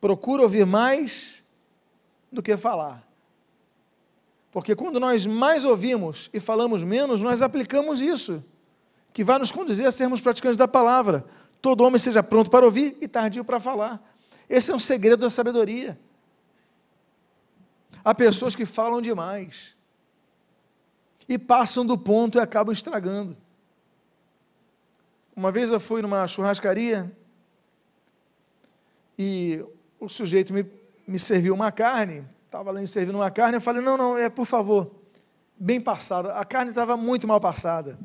Procura 0.00 0.42
ouvir 0.42 0.66
mais 0.66 1.44
do 2.32 2.42
que 2.42 2.56
falar. 2.56 3.06
Porque 4.50 4.74
quando 4.74 4.98
nós 4.98 5.26
mais 5.26 5.64
ouvimos 5.64 6.28
e 6.32 6.40
falamos 6.40 6.82
menos, 6.82 7.20
nós 7.20 7.40
aplicamos 7.40 8.00
isso, 8.00 8.42
que 9.12 9.22
vai 9.22 9.38
nos 9.38 9.52
conduzir 9.52 9.86
a 9.86 9.92
sermos 9.92 10.20
praticantes 10.20 10.56
da 10.56 10.66
palavra. 10.66 11.24
Todo 11.62 11.84
homem 11.84 11.98
seja 11.98 12.22
pronto 12.22 12.50
para 12.50 12.64
ouvir 12.64 12.96
e 13.00 13.06
tardio 13.06 13.44
para 13.44 13.60
falar. 13.60 14.02
Esse 14.48 14.72
é 14.72 14.74
um 14.74 14.78
segredo 14.78 15.20
da 15.20 15.30
sabedoria. 15.30 15.98
Há 18.04 18.14
pessoas 18.14 18.54
que 18.54 18.66
falam 18.66 19.00
demais 19.00 19.76
e 21.28 21.38
passam 21.38 21.86
do 21.86 21.96
ponto 21.96 22.38
e 22.38 22.40
acabam 22.40 22.72
estragando. 22.72 23.36
Uma 25.40 25.50
vez 25.50 25.70
eu 25.70 25.80
fui 25.80 26.02
numa 26.02 26.26
churrascaria 26.28 27.10
e 29.18 29.64
o 29.98 30.06
sujeito 30.06 30.52
me, 30.52 30.70
me 31.06 31.18
serviu 31.18 31.54
uma 31.54 31.72
carne, 31.72 32.26
estava 32.44 32.70
lá 32.70 32.84
servindo 32.84 33.14
uma 33.14 33.30
carne, 33.30 33.56
eu 33.56 33.60
falei, 33.62 33.80
não, 33.80 33.96
não, 33.96 34.18
é 34.18 34.28
por 34.28 34.44
favor, 34.44 34.94
bem 35.56 35.80
passada. 35.80 36.34
A 36.34 36.44
carne 36.44 36.72
estava 36.72 36.94
muito 36.94 37.26
mal 37.26 37.40
passada. 37.40 37.98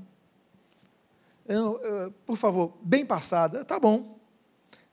Eu, 1.45 1.77
eu, 1.83 2.11
por 2.25 2.37
favor, 2.37 2.71
bem 2.81 3.05
passada. 3.05 3.65
Tá 3.65 3.77
bom. 3.77 4.17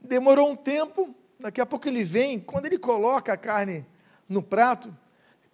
Demorou 0.01 0.51
um 0.51 0.57
tempo, 0.57 1.15
daqui 1.39 1.61
a 1.61 1.65
pouco 1.65 1.87
ele 1.87 2.03
vem, 2.03 2.41
quando 2.41 2.67
ele 2.67 2.77
coloca 2.77 3.33
a 3.33 3.37
carne 3.37 3.87
no 4.29 4.43
prato, 4.43 4.93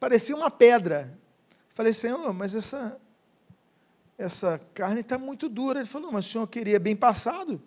parecia 0.00 0.34
uma 0.34 0.50
pedra. 0.50 1.18
Falei, 1.74 1.92
Senhor, 1.92 2.32
mas 2.32 2.54
essa, 2.54 2.98
essa 4.18 4.60
carne 4.74 5.00
está 5.00 5.16
muito 5.16 5.48
dura. 5.48 5.78
Ele 5.78 5.88
falou, 5.88 6.10
mas 6.10 6.26
o 6.26 6.28
senhor 6.28 6.46
queria 6.48 6.80
bem 6.80 6.96
passado. 6.96 7.62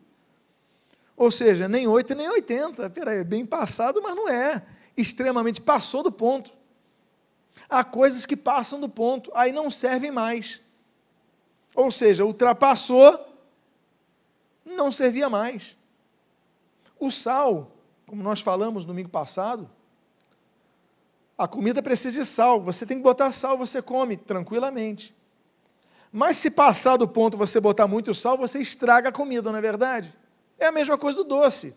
Ou 1.15 1.31
seja, 1.31 1.67
nem 1.67 1.87
8 1.87 2.13
nem 2.13 2.29
80. 2.29 2.89
Peraí, 2.89 3.19
é 3.19 3.23
bem 3.23 3.45
passado, 3.45 4.01
mas 4.01 4.13
não 4.13 4.27
é. 4.27 4.61
Extremamente 4.97 5.61
passou 5.61 6.03
do 6.03 6.11
ponto. 6.11 6.51
Há 7.69 7.85
coisas 7.85 8.25
que 8.25 8.35
passam 8.35 8.81
do 8.81 8.89
ponto, 8.89 9.31
aí 9.33 9.53
não 9.53 9.69
servem 9.69 10.11
mais. 10.11 10.59
Ou 11.73 11.89
seja, 11.89 12.25
ultrapassou, 12.25 13.17
não 14.65 14.91
servia 14.91 15.29
mais. 15.29 15.77
O 16.99 17.09
sal, 17.09 17.71
como 18.05 18.21
nós 18.21 18.41
falamos 18.41 18.83
no 18.83 18.89
domingo 18.89 19.09
passado, 19.09 19.69
a 21.37 21.47
comida 21.47 21.81
precisa 21.81 22.19
de 22.19 22.25
sal, 22.25 22.61
você 22.61 22.85
tem 22.85 22.97
que 22.97 23.03
botar 23.03 23.31
sal, 23.31 23.57
você 23.57 23.81
come 23.81 24.17
tranquilamente. 24.17 25.15
Mas 26.11 26.37
se 26.37 26.51
passar 26.51 26.97
do 26.97 27.07
ponto 27.07 27.37
você 27.37 27.59
botar 27.59 27.87
muito 27.87 28.13
sal, 28.13 28.37
você 28.37 28.59
estraga 28.59 29.09
a 29.09 29.11
comida, 29.11 29.51
não 29.51 29.57
é 29.57 29.61
verdade? 29.61 30.13
É 30.59 30.67
a 30.67 30.71
mesma 30.71 30.97
coisa 30.97 31.17
do 31.19 31.23
doce. 31.23 31.73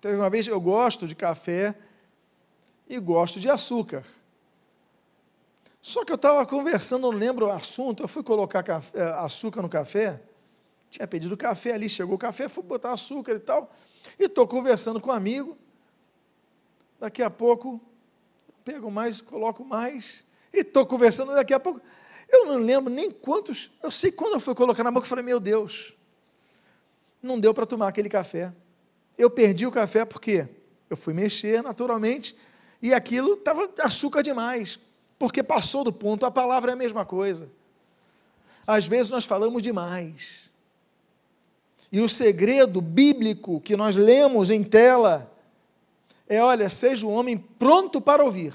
Teve 0.00 0.16
uma 0.16 0.30
vez, 0.30 0.46
eu 0.46 0.60
gosto 0.60 1.06
de 1.06 1.14
café 1.14 1.74
e 2.88 2.98
gosto 3.00 3.40
de 3.40 3.50
açúcar. 3.50 4.04
Só 5.82 6.04
que 6.04 6.12
eu 6.12 6.16
estava 6.16 6.44
conversando, 6.46 7.10
não 7.10 7.18
lembro 7.18 7.46
o 7.46 7.50
assunto, 7.50 8.02
eu 8.02 8.08
fui 8.08 8.22
colocar 8.22 8.62
café, 8.62 8.98
eh, 8.98 9.12
açúcar 9.18 9.62
no 9.62 9.68
café, 9.68 10.20
tinha 10.90 11.06
pedido 11.06 11.36
café 11.36 11.72
ali, 11.72 11.88
chegou 11.88 12.14
o 12.14 12.18
café, 12.18 12.48
fui 12.48 12.62
botar 12.62 12.92
açúcar 12.92 13.32
e 13.32 13.40
tal, 13.40 13.70
e 14.18 14.24
estou 14.24 14.46
conversando 14.46 15.00
com 15.00 15.10
um 15.10 15.12
amigo, 15.12 15.56
daqui 16.98 17.22
a 17.22 17.30
pouco, 17.30 17.80
pego 18.64 18.90
mais, 18.90 19.20
coloco 19.20 19.64
mais, 19.64 20.24
e 20.52 20.60
estou 20.60 20.84
conversando, 20.86 21.34
daqui 21.34 21.54
a 21.54 21.60
pouco, 21.60 21.80
eu 22.28 22.46
não 22.46 22.58
lembro 22.58 22.92
nem 22.92 23.10
quantos, 23.10 23.70
eu 23.82 23.90
sei 23.90 24.12
quando 24.12 24.34
eu 24.34 24.40
fui 24.40 24.54
colocar 24.54 24.84
na 24.84 24.90
boca, 24.90 25.04
eu 25.04 25.08
falei, 25.08 25.24
meu 25.24 25.40
Deus, 25.40 25.94
não 27.22 27.38
deu 27.40 27.54
para 27.54 27.66
tomar 27.66 27.88
aquele 27.88 28.08
café. 28.08 28.52
Eu 29.16 29.30
perdi 29.30 29.66
o 29.66 29.72
café 29.72 30.04
porque 30.04 30.46
eu 30.88 30.96
fui 30.96 31.12
mexer 31.12 31.62
naturalmente 31.62 32.36
e 32.80 32.94
aquilo 32.94 33.34
estava 33.34 33.68
açúcar 33.80 34.22
demais, 34.22 34.78
porque 35.18 35.42
passou 35.42 35.82
do 35.82 35.92
ponto. 35.92 36.24
A 36.24 36.30
palavra 36.30 36.72
é 36.72 36.74
a 36.74 36.76
mesma 36.76 37.04
coisa. 37.04 37.48
Às 38.66 38.86
vezes 38.86 39.10
nós 39.10 39.24
falamos 39.24 39.62
demais. 39.62 40.48
E 41.90 42.00
o 42.00 42.08
segredo 42.08 42.80
bíblico 42.80 43.60
que 43.60 43.76
nós 43.76 43.96
lemos 43.96 44.50
em 44.50 44.62
tela 44.62 45.32
é: 46.28 46.42
olha, 46.42 46.68
seja 46.68 47.06
o 47.06 47.10
homem 47.10 47.38
pronto 47.38 48.00
para 48.00 48.22
ouvir, 48.22 48.54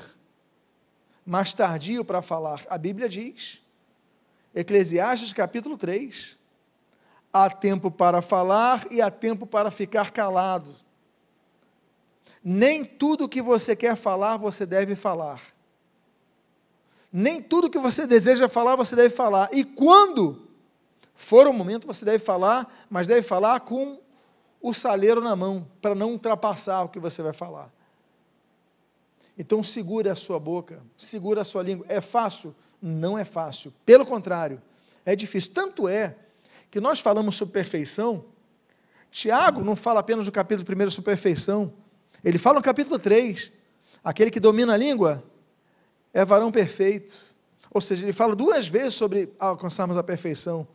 mas 1.25 1.53
tardio 1.53 2.05
para 2.05 2.21
falar. 2.21 2.63
A 2.69 2.77
Bíblia 2.77 3.09
diz, 3.09 3.62
Eclesiastes 4.53 5.33
capítulo 5.33 5.77
3, 5.77 6.37
há 7.31 7.49
tempo 7.49 7.89
para 7.89 8.21
falar 8.21 8.85
e 8.91 9.01
há 9.01 9.09
tempo 9.09 9.47
para 9.47 9.71
ficar 9.71 10.11
calado. 10.11 10.73
Nem 12.43 12.85
tudo 12.85 13.27
que 13.27 13.41
você 13.41 13.75
quer 13.75 13.95
falar, 13.95 14.37
você 14.37 14.65
deve 14.65 14.95
falar. 14.95 15.41
Nem 17.11 17.41
tudo 17.41 17.69
que 17.69 17.79
você 17.79 18.05
deseja 18.05 18.47
falar, 18.47 18.75
você 18.75 18.95
deve 18.95 19.09
falar. 19.15 19.49
E 19.51 19.63
quando 19.63 20.47
for 21.15 21.47
o 21.47 21.53
momento, 21.53 21.87
você 21.87 22.03
deve 22.03 22.19
falar, 22.23 22.85
mas 22.89 23.07
deve 23.07 23.21
falar 23.21 23.61
com 23.61 23.99
o 24.61 24.73
saleiro 24.73 25.21
na 25.21 25.35
mão, 25.35 25.67
para 25.81 25.95
não 25.95 26.11
ultrapassar 26.11 26.83
o 26.83 26.89
que 26.89 26.99
você 26.99 27.21
vai 27.21 27.33
falar. 27.33 27.71
Então, 29.37 29.63
segure 29.63 30.09
a 30.09 30.15
sua 30.15 30.39
boca, 30.39 30.81
segura 30.95 31.41
a 31.41 31.43
sua 31.43 31.63
língua. 31.63 31.85
É 31.89 31.99
fácil? 31.99 32.55
Não 32.85 33.17
é 33.17 33.23
fácil. 33.23 33.73
Pelo 33.85 34.05
contrário, 34.05 34.61
é 35.05 35.15
difícil. 35.15 35.53
Tanto 35.53 35.87
é 35.87 36.17
que 36.69 36.81
nós 36.81 36.99
falamos 36.99 37.37
sobre 37.37 37.53
perfeição, 37.53 38.25
Tiago 39.09 39.63
não 39.63 39.73
fala 39.73 40.01
apenas 40.01 40.25
no 40.25 40.31
capítulo 40.33 40.67
1 40.85 40.89
sobre 40.89 41.11
perfeição, 41.11 41.71
ele 42.21 42.37
fala 42.37 42.57
no 42.57 42.61
capítulo 42.61 42.99
3, 42.99 43.53
aquele 44.03 44.29
que 44.29 44.39
domina 44.39 44.73
a 44.73 44.77
língua 44.77 45.23
é 46.13 46.25
varão 46.25 46.51
perfeito. 46.51 47.33
Ou 47.71 47.79
seja, 47.79 48.03
ele 48.03 48.11
fala 48.11 48.35
duas 48.35 48.67
vezes 48.67 48.95
sobre 48.95 49.31
alcançarmos 49.39 49.97
a 49.97 50.03
perfeição. 50.03 50.67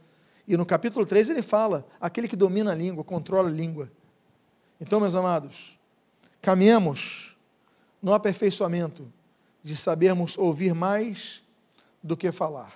E 0.46 0.56
no 0.56 0.64
capítulo 0.64 1.04
3 1.04 1.28
ele 1.28 1.42
fala, 1.42 1.86
aquele 2.00 2.26
que 2.26 2.36
domina 2.36 2.72
a 2.72 2.74
língua, 2.74 3.04
controla 3.04 3.50
a 3.50 3.52
língua. 3.52 3.90
Então, 4.80 4.98
meus 4.98 5.14
amados, 5.14 5.78
caminhamos 6.40 7.36
no 8.00 8.14
aperfeiçoamento 8.14 9.12
de 9.62 9.76
sabermos 9.76 10.38
ouvir 10.38 10.74
mais 10.74 11.42
do 12.02 12.16
que 12.16 12.30
falar. 12.32 12.72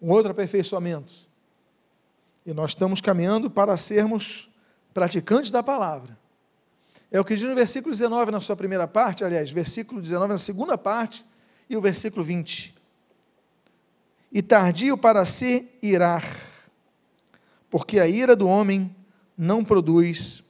Um 0.00 0.10
outro 0.10 0.30
aperfeiçoamento 0.30 1.30
e 2.44 2.54
nós 2.54 2.70
estamos 2.70 3.00
caminhando 3.00 3.50
para 3.50 3.76
sermos 3.76 4.48
praticantes 4.94 5.50
da 5.50 5.62
palavra. 5.62 6.18
É 7.10 7.20
o 7.20 7.24
que 7.24 7.34
diz 7.34 7.48
no 7.48 7.54
versículo 7.54 7.92
19, 7.92 8.30
na 8.30 8.40
sua 8.40 8.56
primeira 8.56 8.86
parte, 8.86 9.24
aliás, 9.24 9.50
versículo 9.50 10.00
19 10.00 10.32
na 10.32 10.38
segunda 10.38 10.78
parte, 10.78 11.24
e 11.68 11.76
o 11.76 11.80
versículo 11.80 12.24
20. 12.24 12.74
E 14.32 14.42
tardio 14.42 14.96
para 14.96 15.24
se 15.24 15.68
irar, 15.82 16.24
porque 17.68 17.98
a 17.98 18.06
ira 18.06 18.36
do 18.36 18.46
homem 18.46 18.94
não 19.36 19.64
produz 19.64 20.42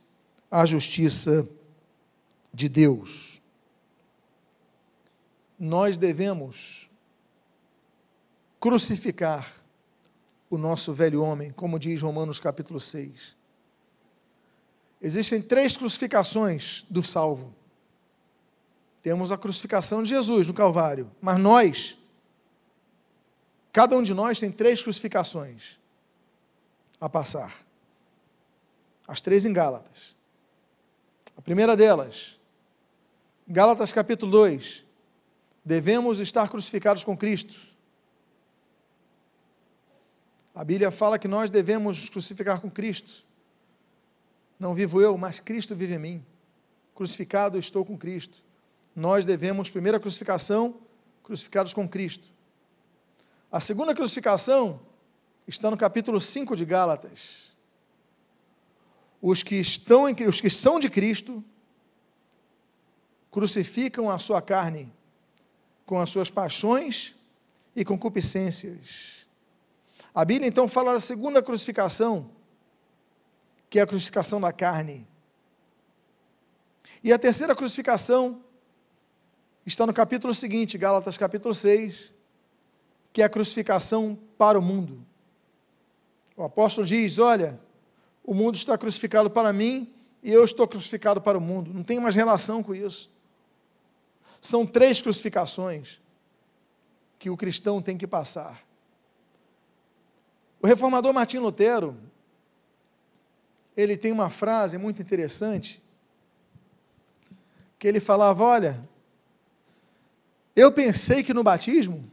a 0.51 0.67
justiça 0.67 1.49
de 2.53 2.69
Deus. 2.69 3.41
Nós 5.59 5.97
devemos 5.97 6.90
crucificar 8.61 9.51
o 10.51 10.59
nosso 10.59 10.93
velho 10.93 11.23
homem, 11.23 11.51
como 11.51 11.79
diz 11.79 12.03
Romanos 12.03 12.39
capítulo 12.39 12.79
6. 12.79 13.35
Existem 15.01 15.41
três 15.41 15.77
crucificações 15.77 16.85
do 16.91 17.03
salvo. 17.03 17.55
Temos 19.03 19.33
a 19.33 19.39
crucificação 19.39 20.03
de 20.03 20.11
Jesus 20.11 20.47
no 20.47 20.53
Calvário, 20.53 21.11
mas 21.23 21.41
nós, 21.41 21.99
cada 23.73 23.97
um 23.97 24.03
de 24.03 24.13
nós 24.13 24.39
tem 24.39 24.53
três 24.53 24.83
crucificações 24.83 25.79
a 27.01 27.09
passar. 27.09 27.65
As 29.09 29.23
três 29.23 29.47
em 29.47 29.55
Gálatas. 29.55 30.15
A 31.35 31.41
primeira 31.41 31.75
delas, 31.75 32.39
Gálatas 33.49 33.91
capítulo 33.91 34.31
2, 34.33 34.85
devemos 35.65 36.21
estar 36.21 36.51
crucificados 36.51 37.03
com 37.03 37.17
Cristo 37.17 37.70
a 40.55 40.65
Bíblia 40.65 40.91
fala 40.91 41.19
que 41.19 41.29
nós 41.29 41.51
devemos 41.51 42.09
crucificar 42.09 42.61
com 42.61 42.71
Cristo. 42.71 43.25
Não 44.59 44.75
vivo 44.75 45.01
eu, 45.01 45.17
mas 45.17 45.41
Cristo 45.41 45.75
vive 45.75 45.95
em 45.95 45.99
mim. 45.99 46.27
Crucificado 46.95 47.59
estou 47.59 47.85
com 47.85 47.97
Cristo. 47.97 48.43
Nós 48.95 49.25
devemos, 49.25 49.71
primeira 49.71 50.01
crucificação, 50.01 50.77
crucificados 51.23 51.73
com 51.73 51.89
Cristo. 51.89 52.29
A 53.51 53.61
segunda 53.61 53.95
crucificação 53.95 54.81
está 55.47 55.71
no 55.71 55.77
capítulo 55.77 56.21
5 56.21 56.57
de 56.57 56.65
Gálatas. 56.65 57.53
Os 59.23 59.43
que 59.43 59.57
estão 59.57 60.09
em, 60.09 60.15
os 60.27 60.41
que 60.41 60.51
são 60.51 60.79
de 60.81 60.91
Cristo 60.91 61.45
crucificam 63.31 64.11
a 64.11 64.19
sua 64.19 64.43
carne 64.43 64.93
com 65.87 66.01
as 66.01 66.11
suas 66.11 66.31
paixões 66.31 67.15
e 67.75 67.85
concupiscências. 67.85 69.20
A 70.15 70.25
Bíblia 70.25 70.49
então 70.49 70.67
fala 70.67 70.93
da 70.93 71.01
segunda 71.01 71.43
crucificação, 71.43 72.31
que 73.69 73.79
é 73.79 73.83
a 73.83 73.87
crucificação 73.87 74.41
da 74.41 74.53
carne. 74.53 75.07
E 77.03 77.13
a 77.13 77.19
terceira 77.19 77.55
crucificação 77.55 78.43
está 79.65 79.87
no 79.87 79.93
capítulo 79.95 80.35
seguinte, 80.35 80.77
Gálatas 80.77 81.17
capítulo 81.17 81.55
6, 81.55 82.13
que 83.13 83.23
é 83.23 83.25
a 83.25 83.29
crucificação 83.29 84.19
para 84.37 84.59
o 84.59 84.63
mundo. 84.63 85.07
O 86.37 86.43
apóstolo 86.43 86.87
diz: 86.87 87.19
Olha, 87.19 87.61
o 88.25 88.35
mundo 88.35 88.57
está 88.57 88.77
crucificado 88.77 89.31
para 89.31 89.53
mim 89.53 89.93
e 90.23 90.31
eu 90.33 90.45
estou 90.45 90.67
crucificado 90.67 91.21
para 91.21 91.39
o 91.39 91.41
mundo. 91.41 91.73
Não 91.73 91.83
tem 91.83 92.01
mais 92.01 92.15
relação 92.15 92.63
com 92.63 92.75
isso. 92.75 93.11
São 94.41 94.67
três 94.67 95.01
crucificações 95.01 96.01
que 97.19 97.31
o 97.31 97.37
cristão 97.37 97.81
tem 97.81 97.97
que 97.97 98.07
passar. 98.07 98.70
O 100.63 100.67
reformador 100.67 101.13
Martim 101.15 101.39
Lutero, 101.39 101.97
ele 103.77 103.97
tem 103.97 104.13
uma 104.13 104.29
frase 104.29 104.77
muito 104.77 105.01
interessante, 105.01 105.83
que 107.79 107.89
ele 107.89 107.99
falava: 108.01 108.45
Olha, 108.45 108.89
eu 110.55 110.71
pensei 110.71 111.23
que 111.23 111.33
no 111.33 111.43
batismo 111.43 112.11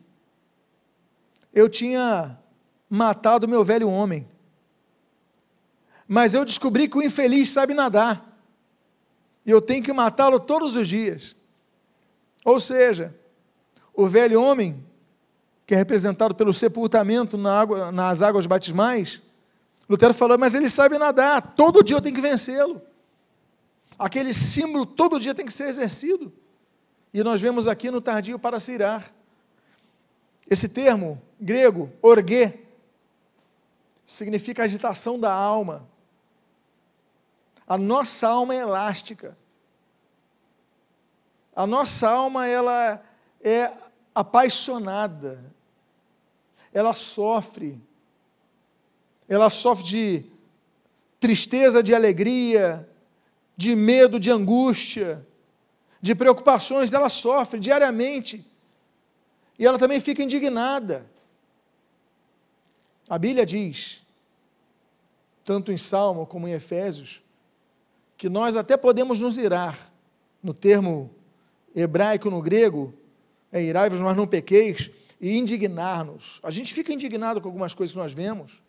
eu 1.53 1.67
tinha 1.67 2.39
matado 2.89 3.47
meu 3.47 3.65
velho 3.65 3.89
homem, 3.89 4.25
mas 6.07 6.33
eu 6.33 6.45
descobri 6.45 6.87
que 6.87 6.97
o 6.97 7.03
infeliz 7.03 7.49
sabe 7.49 7.73
nadar, 7.73 8.39
e 9.45 9.51
eu 9.51 9.59
tenho 9.59 9.83
que 9.83 9.91
matá-lo 9.91 10.39
todos 10.39 10.77
os 10.77 10.87
dias. 10.87 11.35
Ou 12.45 12.61
seja, 12.61 13.13
o 13.93 14.07
velho 14.07 14.41
homem, 14.41 14.86
que 15.67 15.75
é 15.75 15.77
representado 15.77 16.33
pelo 16.33 16.53
sepultamento 16.53 17.37
na 17.37 17.59
água, 17.59 17.91
nas 17.91 18.21
águas 18.21 18.47
batismais, 18.47 19.21
Lutero 19.89 20.13
falou, 20.13 20.37
mas 20.37 20.55
ele 20.55 20.69
sabe 20.69 20.97
nadar, 20.97 21.55
todo 21.55 21.83
dia 21.83 21.97
eu 21.97 22.01
tenho 22.01 22.15
que 22.15 22.21
vencê-lo. 22.21 22.81
Aquele 23.99 24.33
símbolo 24.33 24.85
todo 24.85 25.19
dia 25.19 25.35
tem 25.35 25.45
que 25.45 25.51
ser 25.51 25.67
exercido. 25.67 26.31
E 27.13 27.21
nós 27.21 27.41
vemos 27.41 27.67
aqui 27.67 27.91
no 27.91 27.99
tardio 27.99 28.39
para 28.39 28.59
se 28.59 28.71
irar. 28.71 29.11
Esse 30.49 30.69
termo 30.69 31.21
grego, 31.39 31.91
orgue, 32.01 32.53
significa 34.05 34.63
agitação 34.63 35.19
da 35.19 35.33
alma. 35.33 35.85
A 37.67 37.77
nossa 37.77 38.29
alma 38.29 38.55
é 38.55 38.59
elástica. 38.59 39.37
A 41.53 41.67
nossa 41.67 42.09
alma 42.09 42.47
ela 42.47 43.03
é 43.41 43.71
apaixonada. 44.15 45.56
Ela 46.77 46.93
sofre. 46.93 47.81
Ela 49.27 49.49
sofre 49.49 49.83
de 49.83 50.25
tristeza, 51.19 51.81
de 51.81 51.95
alegria, 51.95 52.87
de 53.55 53.75
medo, 53.75 54.19
de 54.19 54.29
angústia, 54.29 55.25
de 55.99 56.13
preocupações, 56.13 56.93
ela 56.93 57.09
sofre 57.09 57.59
diariamente. 57.59 58.45
E 59.57 59.65
ela 59.65 59.79
também 59.79 59.99
fica 59.99 60.21
indignada. 60.21 61.03
A 63.09 63.17
Bíblia 63.17 63.43
diz, 63.43 64.05
tanto 65.43 65.71
em 65.71 65.79
Salmo 65.79 66.27
como 66.27 66.47
em 66.47 66.51
Efésios, 66.51 67.23
que 68.15 68.29
nós 68.29 68.55
até 68.55 68.77
podemos 68.77 69.19
nos 69.19 69.39
irar, 69.39 69.91
no 70.43 70.53
termo 70.53 71.09
hebraico, 71.75 72.29
no 72.29 72.39
grego, 72.39 72.93
é 73.51 73.63
irai-vos, 73.63 73.99
mas 73.99 74.15
não 74.15 74.27
pequeis, 74.27 74.91
e 75.19 75.37
indignar-nos. 75.37 76.39
A 76.43 76.51
gente 76.51 76.73
fica 76.73 76.93
indignado 76.93 77.41
com 77.41 77.47
algumas 77.47 77.73
coisas 77.73 77.93
que 77.93 77.99
nós 77.99 78.13
vemos, 78.13 78.61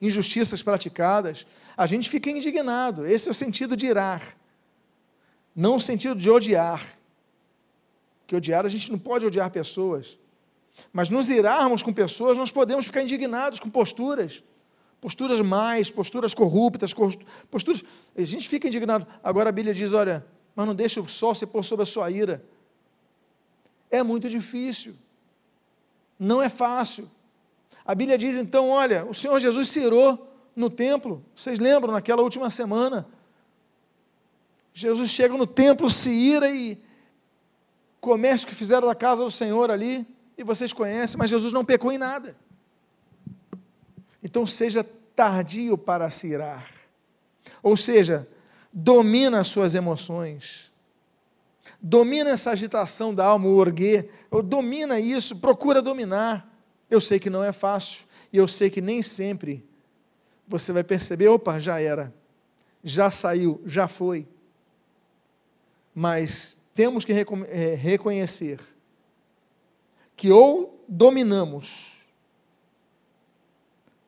injustiças 0.00 0.62
praticadas, 0.62 1.46
a 1.76 1.86
gente 1.86 2.08
fica 2.08 2.30
indignado. 2.30 3.06
Esse 3.06 3.28
é 3.28 3.30
o 3.30 3.34
sentido 3.34 3.76
de 3.76 3.86
irar, 3.86 4.36
não 5.54 5.76
o 5.76 5.80
sentido 5.80 6.14
de 6.14 6.30
odiar. 6.30 6.96
Que 8.26 8.36
odiar, 8.36 8.66
a 8.66 8.68
gente 8.68 8.92
não 8.92 8.98
pode 8.98 9.24
odiar 9.24 9.50
pessoas, 9.50 10.18
mas 10.92 11.10
nos 11.10 11.30
irarmos 11.30 11.82
com 11.82 11.92
pessoas, 11.92 12.36
nós 12.36 12.50
podemos 12.50 12.86
ficar 12.86 13.02
indignados 13.02 13.58
com 13.58 13.70
posturas, 13.70 14.44
posturas 15.00 15.40
mais, 15.40 15.90
posturas 15.90 16.34
corruptas, 16.34 16.94
posturas. 17.50 17.82
A 18.16 18.22
gente 18.22 18.48
fica 18.48 18.68
indignado. 18.68 19.06
Agora 19.22 19.48
a 19.48 19.52
Bíblia 19.52 19.74
diz: 19.74 19.92
olha, 19.92 20.24
mas 20.54 20.66
não 20.66 20.74
deixe 20.74 21.00
o 21.00 21.08
sol 21.08 21.34
se 21.34 21.46
pôr 21.46 21.64
sobre 21.64 21.84
a 21.84 21.86
sua 21.86 22.10
ira. 22.10 22.44
É 23.90 24.02
muito 24.02 24.28
difícil, 24.28 24.94
não 26.18 26.42
é 26.42 26.48
fácil. 26.48 27.08
A 27.84 27.94
Bíblia 27.94 28.18
diz 28.18 28.36
então: 28.36 28.68
olha, 28.68 29.04
o 29.04 29.14
Senhor 29.14 29.38
Jesus 29.38 29.68
se 29.68 29.80
irou 29.80 30.26
no 30.54 30.68
templo, 30.68 31.24
vocês 31.34 31.58
lembram 31.58 31.92
naquela 31.92 32.22
última 32.22 32.50
semana? 32.50 33.06
Jesus 34.74 35.10
chega 35.10 35.36
no 35.36 35.46
templo, 35.46 35.88
se 35.88 36.10
ira 36.10 36.50
e 36.50 36.78
comércio 38.00 38.46
que 38.46 38.54
fizeram 38.54 38.86
da 38.86 38.94
casa 38.94 39.24
do 39.24 39.30
Senhor 39.30 39.70
ali, 39.70 40.06
e 40.36 40.44
vocês 40.44 40.72
conhecem, 40.72 41.18
mas 41.18 41.30
Jesus 41.30 41.52
não 41.52 41.64
pecou 41.64 41.90
em 41.90 41.98
nada. 41.98 42.36
Então 44.22 44.46
seja 44.46 44.84
tardio 45.16 45.76
para 45.76 46.10
se 46.10 46.28
irar. 46.28 46.68
Ou 47.62 47.76
seja, 47.76 48.28
domina 48.72 49.40
as 49.40 49.48
suas 49.48 49.74
emoções. 49.74 50.70
Domina 51.80 52.30
essa 52.30 52.50
agitação 52.50 53.14
da 53.14 53.26
alma, 53.26 53.46
o 53.46 53.56
orguê, 53.56 54.08
domina 54.44 54.98
isso, 54.98 55.36
procura 55.36 55.82
dominar. 55.82 56.48
Eu 56.90 57.00
sei 57.00 57.18
que 57.18 57.30
não 57.30 57.44
é 57.44 57.52
fácil, 57.52 58.06
e 58.32 58.36
eu 58.36 58.48
sei 58.48 58.70
que 58.70 58.80
nem 58.80 59.02
sempre 59.02 59.64
você 60.46 60.72
vai 60.72 60.82
perceber, 60.82 61.28
opa, 61.28 61.58
já 61.58 61.80
era, 61.80 62.12
já 62.82 63.10
saiu, 63.10 63.60
já 63.66 63.86
foi. 63.86 64.26
Mas 65.94 66.56
temos 66.74 67.04
que 67.04 67.12
é, 67.12 67.74
reconhecer 67.74 68.60
que 70.16 70.32
ou 70.32 70.84
dominamos 70.88 71.98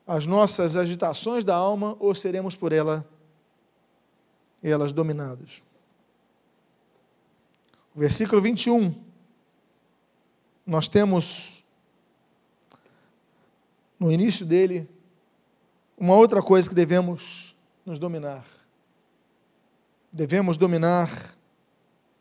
as 0.05 0.25
nossas 0.25 0.75
agitações 0.75 1.45
da 1.45 1.55
alma, 1.55 1.95
ou 1.99 2.13
seremos 2.13 2.55
por 2.55 2.73
ela 2.73 3.07
elas 4.61 4.91
dominadas. 4.91 5.63
Versículo 7.95 8.41
21, 8.41 8.93
nós 10.65 10.87
temos 10.87 11.61
no 14.01 14.11
início 14.11 14.45
dele, 14.47 14.89
uma 15.95 16.15
outra 16.15 16.41
coisa 16.41 16.67
que 16.67 16.73
devemos 16.73 17.55
nos 17.85 17.99
dominar. 17.99 18.43
Devemos 20.11 20.57
dominar, 20.57 21.35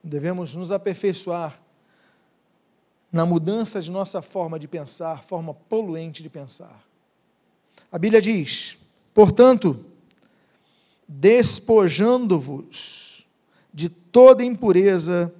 devemos 0.04 0.54
nos 0.54 0.70
aperfeiçoar 0.70 1.59
na 3.11 3.24
mudança 3.24 3.80
de 3.80 3.90
nossa 3.90 4.20
forma 4.20 4.59
de 4.59 4.68
pensar, 4.68 5.24
forma 5.24 5.54
poluente 5.54 6.22
de 6.22 6.28
pensar. 6.28 6.85
A 7.90 7.98
Bíblia 7.98 8.20
diz: 8.20 8.76
portanto, 9.14 9.83
despojando-vos 11.09 13.26
de 13.72 13.88
toda 13.88 14.44
impureza 14.44 15.35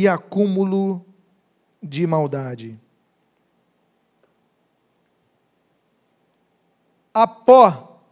e 0.00 0.08
acúmulo 0.08 1.04
de 1.82 2.06
maldade 2.06 2.78
apó 7.12 8.02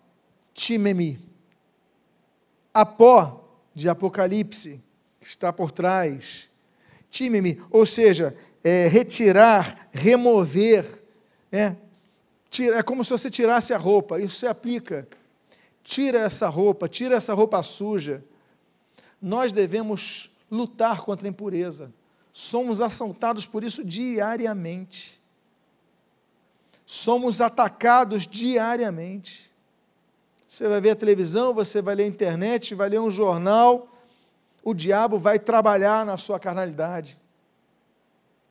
timemi. 0.53 1.19
Apó 2.73 3.45
de 3.75 3.89
Apocalipse, 3.89 4.83
que 5.21 5.27
está 5.27 5.53
por 5.53 5.73
trás. 5.73 6.49
Timemi, 7.11 7.61
ou 7.71 7.87
seja, 7.87 8.37
é, 8.63 8.87
retirar, 8.89 9.89
remover. 9.93 11.03
É, 11.51 11.75
tira, 12.51 12.79
é 12.79 12.83
como 12.83 13.03
se 13.03 13.11
você 13.11 13.31
tirasse 13.31 13.73
a 13.73 13.79
roupa, 13.79 14.21
isso 14.21 14.37
se 14.37 14.47
aplica. 14.47 15.09
Tira 15.83 16.21
essa 16.21 16.49
roupa, 16.49 16.89
tira 16.89 17.17
essa 17.17 17.33
roupa 17.33 17.63
suja. 17.63 18.23
Nós 19.21 19.53
devemos 19.53 20.31
lutar 20.51 21.03
contra 21.03 21.27
a 21.27 21.31
impureza. 21.31 21.93
Somos 22.33 22.81
assaltados 22.81 23.47
por 23.47 23.65
isso 23.65 23.85
diariamente 23.85 25.19
somos 26.91 27.43
atacados 27.43 28.27
diariamente. 28.27 29.53
Você 30.49 30.67
vai 30.67 30.81
ver 30.81 30.93
a 30.93 30.97
televisão, 30.97 31.53
você 31.53 31.83
vai 31.83 31.95
ler 31.95 32.05
a 32.05 32.07
internet, 32.07 32.75
vai 32.75 32.89
ler 32.89 32.99
um 32.99 33.11
jornal, 33.11 33.95
o 34.65 34.73
diabo 34.73 35.19
vai 35.19 35.39
trabalhar 35.39 36.07
na 36.07 36.17
sua 36.17 36.41
carnalidade. 36.41 37.21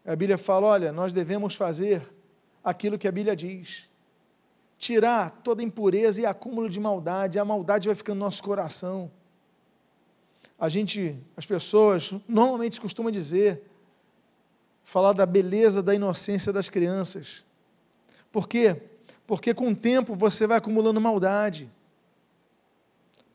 A 0.06 0.16
Bíblia 0.16 0.38
fala: 0.38 0.68
olha, 0.68 0.92
nós 0.92 1.14
devemos 1.14 1.56
fazer 1.56 2.08
aquilo 2.64 3.00
que 3.00 3.08
a 3.08 3.12
Bíblia 3.12 3.36
diz. 3.36 3.90
Tirar 4.78 5.32
toda 5.44 5.64
impureza 5.64 6.22
e 6.22 6.26
acúmulo 6.28 6.70
de 6.70 6.80
maldade, 6.80 7.40
a 7.40 7.44
maldade 7.44 7.88
vai 7.88 7.96
ficando 7.96 8.20
no 8.20 8.26
nosso 8.26 8.44
coração. 8.44 9.12
A 10.60 10.68
gente, 10.70 11.18
as 11.36 11.46
pessoas 11.46 12.14
normalmente 12.28 12.82
costumam 12.82 13.12
dizer, 13.12 13.62
falar 14.84 15.14
da 15.14 15.26
beleza 15.26 15.84
da 15.84 15.94
inocência 15.94 16.52
das 16.52 16.70
crianças. 16.70 17.46
Por 18.32 18.48
quê? 18.48 18.82
Porque 19.28 19.54
com 19.54 19.70
o 19.70 19.76
tempo 19.76 20.16
você 20.16 20.48
vai 20.48 20.58
acumulando 20.58 21.00
maldade. 21.00 21.70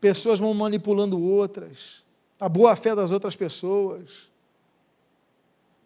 Pessoas 0.00 0.40
vão 0.40 0.52
manipulando 0.52 1.20
outras, 1.20 2.02
a 2.40 2.48
boa 2.48 2.74
fé 2.74 2.94
das 2.94 3.12
outras 3.12 3.36
pessoas. 3.36 4.28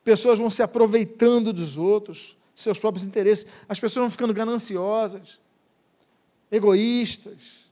Pessoas 0.03 0.39
vão 0.39 0.49
se 0.49 0.63
aproveitando 0.63 1.53
dos 1.53 1.77
outros, 1.77 2.37
seus 2.55 2.79
próprios 2.79 3.05
interesses. 3.05 3.47
As 3.69 3.79
pessoas 3.79 4.05
vão 4.05 4.11
ficando 4.11 4.33
gananciosas, 4.33 5.39
egoístas, 6.51 7.67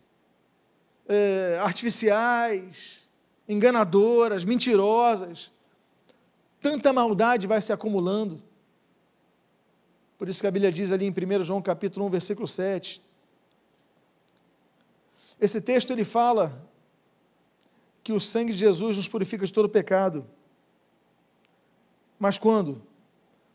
é, 1.09 1.61
artificiais 1.63 3.04
enganadoras, 3.49 4.45
mentirosas. 4.45 5.51
Tanta 6.61 6.93
maldade 6.93 7.47
vai 7.47 7.61
se 7.61 7.73
acumulando. 7.73 8.43
Por 10.17 10.29
isso 10.29 10.41
que 10.41 10.47
a 10.47 10.51
Bíblia 10.51 10.73
diz 10.73 10.93
ali 10.93 11.07
em 11.07 11.11
1 11.11 11.43
João 11.43 11.61
capítulo 11.61 12.07
1, 12.07 12.11
versículo 12.11 12.49
7. 12.49 13.03
Esse 15.41 15.61
texto 15.61 15.93
ele 15.93 16.05
fala 16.05 16.67
que 18.03 18.13
o 18.13 18.21
sangue 18.21 18.53
de 18.53 18.59
Jesus 18.59 18.97
nos 18.97 19.09
purifica 19.09 19.45
de 19.45 19.53
todo 19.53 19.69
pecado. 19.69 20.25
Mas 22.19 22.39
quando? 22.39 22.81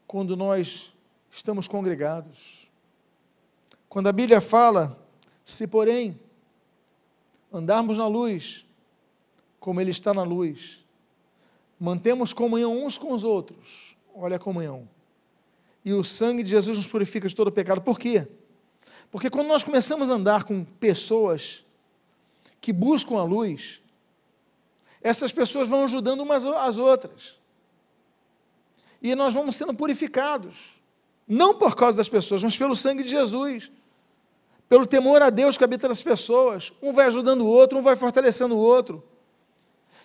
Quando 0.05 0.35
nós 0.35 0.93
estamos 1.31 1.67
congregados. 1.67 2.67
Quando 3.87 4.07
a 4.07 4.11
Bíblia 4.11 4.41
fala, 4.41 4.99
se 5.45 5.67
porém 5.67 6.19
andarmos 7.51 7.97
na 7.97 8.07
luz, 8.07 8.65
como 9.59 9.81
Ele 9.81 9.91
está 9.91 10.13
na 10.13 10.23
luz. 10.23 10.83
Mantemos 11.79 12.33
comunhão 12.33 12.85
uns 12.85 12.97
com 12.97 13.13
os 13.13 13.23
outros. 13.23 13.95
Olha 14.13 14.35
a 14.35 14.39
comunhão. 14.39 14.87
E 15.83 15.93
o 15.93 16.03
sangue 16.03 16.43
de 16.43 16.49
Jesus 16.49 16.77
nos 16.77 16.87
purifica 16.87 17.27
de 17.27 17.35
todo 17.35 17.51
pecado. 17.51 17.81
Por 17.81 17.97
quê? 17.97 18.27
Porque 19.11 19.29
quando 19.29 19.47
nós 19.47 19.63
começamos 19.63 20.11
a 20.11 20.13
andar 20.13 20.43
com 20.43 20.63
pessoas 20.63 21.63
que 22.61 22.73
buscam 22.73 23.17
a 23.17 23.23
luz, 23.23 23.81
essas 25.01 25.31
pessoas 25.31 25.67
vão 25.67 25.85
ajudando 25.85 26.21
umas 26.21 26.45
às 26.45 26.77
outras. 26.77 27.39
E 29.01 29.15
nós 29.15 29.33
vamos 29.33 29.55
sendo 29.55 29.73
purificados. 29.73 30.79
Não 31.27 31.53
por 31.53 31.75
causa 31.75 31.97
das 31.97 32.09
pessoas, 32.09 32.43
mas 32.43 32.57
pelo 32.57 32.75
sangue 32.75 33.03
de 33.03 33.09
Jesus. 33.09 33.71
Pelo 34.67 34.85
temor 34.85 35.21
a 35.21 35.29
Deus 35.29 35.57
que 35.57 35.63
habita 35.63 35.87
nas 35.87 36.03
pessoas. 36.03 36.73
Um 36.81 36.91
vai 36.91 37.07
ajudando 37.07 37.41
o 37.41 37.47
outro, 37.47 37.79
um 37.79 37.81
vai 37.81 37.95
fortalecendo 37.95 38.55
o 38.55 38.59
outro. 38.59 39.03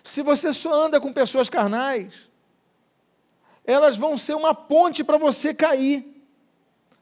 Se 0.05 0.21
você 0.21 0.53
só 0.53 0.85
anda 0.85 1.01
com 1.01 1.11
pessoas 1.11 1.49
carnais, 1.49 2.29
elas 3.65 3.97
vão 3.97 4.15
ser 4.19 4.35
uma 4.35 4.53
ponte 4.53 5.03
para 5.03 5.17
você 5.17 5.51
cair. 5.51 6.23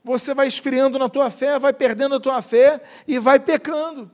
Você 0.01 0.34
vai 0.34 0.47
esfriando 0.47 0.97
na 0.97 1.10
tua 1.10 1.30
fé, 1.30 1.60
vai 1.60 1.74
perdendo 1.74 2.16
a 2.16 2.20
tua 2.20 2.41
fé 2.41 2.82
e 3.06 3.20
vai 3.20 3.41
pecando, 3.41 4.10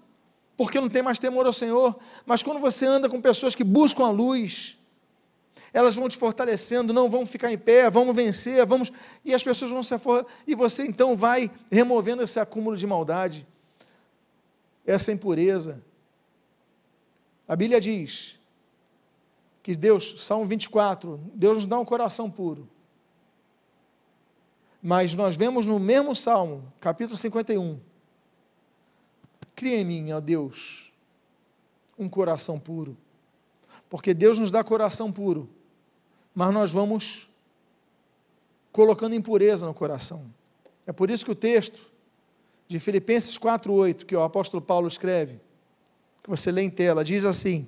porque 0.57 0.81
não 0.81 0.89
tem 0.89 1.03
mais 1.03 1.19
temor 1.19 1.45
ao 1.45 1.53
Senhor. 1.53 1.99
Mas 2.25 2.41
quando 2.41 2.59
você 2.59 2.87
anda 2.87 3.07
com 3.07 3.21
pessoas 3.21 3.53
que 3.53 3.63
buscam 3.63 4.05
a 4.05 4.09
luz, 4.09 4.75
elas 5.71 5.95
vão 5.95 6.09
te 6.09 6.17
fortalecendo, 6.17 6.91
não 6.91 7.11
vão 7.11 7.27
ficar 7.27 7.53
em 7.53 7.59
pé, 7.59 7.91
vamos 7.91 8.15
vencer, 8.15 8.65
vamos 8.65 8.91
e 9.23 9.35
as 9.35 9.43
pessoas 9.43 9.69
vão 9.69 9.83
se 9.83 9.93
e 10.47 10.55
você 10.55 10.83
então 10.83 11.15
vai 11.15 11.51
removendo 11.71 12.23
esse 12.23 12.39
acúmulo 12.39 12.75
de 12.75 12.87
maldade, 12.87 13.45
essa 14.83 15.11
impureza. 15.11 15.79
A 17.47 17.55
Bíblia 17.55 17.79
diz 17.79 18.38
que 19.61 19.75
Deus, 19.75 20.23
Salmo 20.23 20.45
24, 20.45 21.19
Deus 21.33 21.57
nos 21.57 21.67
dá 21.67 21.79
um 21.79 21.85
coração 21.85 22.29
puro. 22.29 22.67
Mas 24.81 25.13
nós 25.13 25.35
vemos 25.35 25.65
no 25.65 25.77
mesmo 25.77 26.15
Salmo, 26.15 26.71
capítulo 26.79 27.17
51, 27.17 27.79
cria 29.55 29.77
em 29.77 29.85
mim, 29.85 30.11
ó 30.13 30.21
Deus, 30.21 30.91
um 31.97 32.07
coração 32.07 32.57
puro. 32.57 32.97
Porque 33.89 34.13
Deus 34.13 34.39
nos 34.39 34.51
dá 34.51 34.63
coração 34.63 35.11
puro, 35.11 35.49
mas 36.33 36.53
nós 36.53 36.71
vamos 36.71 37.27
colocando 38.71 39.15
impureza 39.15 39.65
no 39.65 39.73
coração. 39.73 40.33
É 40.87 40.93
por 40.93 41.09
isso 41.09 41.25
que 41.25 41.31
o 41.31 41.35
texto 41.35 41.79
de 42.67 42.79
Filipenses 42.79 43.37
4:8, 43.37 44.05
que 44.05 44.15
o 44.15 44.23
apóstolo 44.23 44.61
Paulo 44.61 44.87
escreve, 44.87 45.41
que 46.23 46.29
você 46.29 46.51
lê 46.51 46.61
em 46.61 46.69
tela, 46.69 47.03
diz 47.03 47.25
assim: 47.25 47.67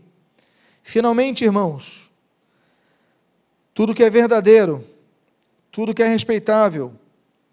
Finalmente, 0.83 1.43
irmãos, 1.43 2.11
tudo 3.73 3.93
que 3.93 4.03
é 4.03 4.09
verdadeiro, 4.09 4.85
tudo 5.71 5.93
que 5.93 6.03
é 6.03 6.07
respeitável, 6.07 6.93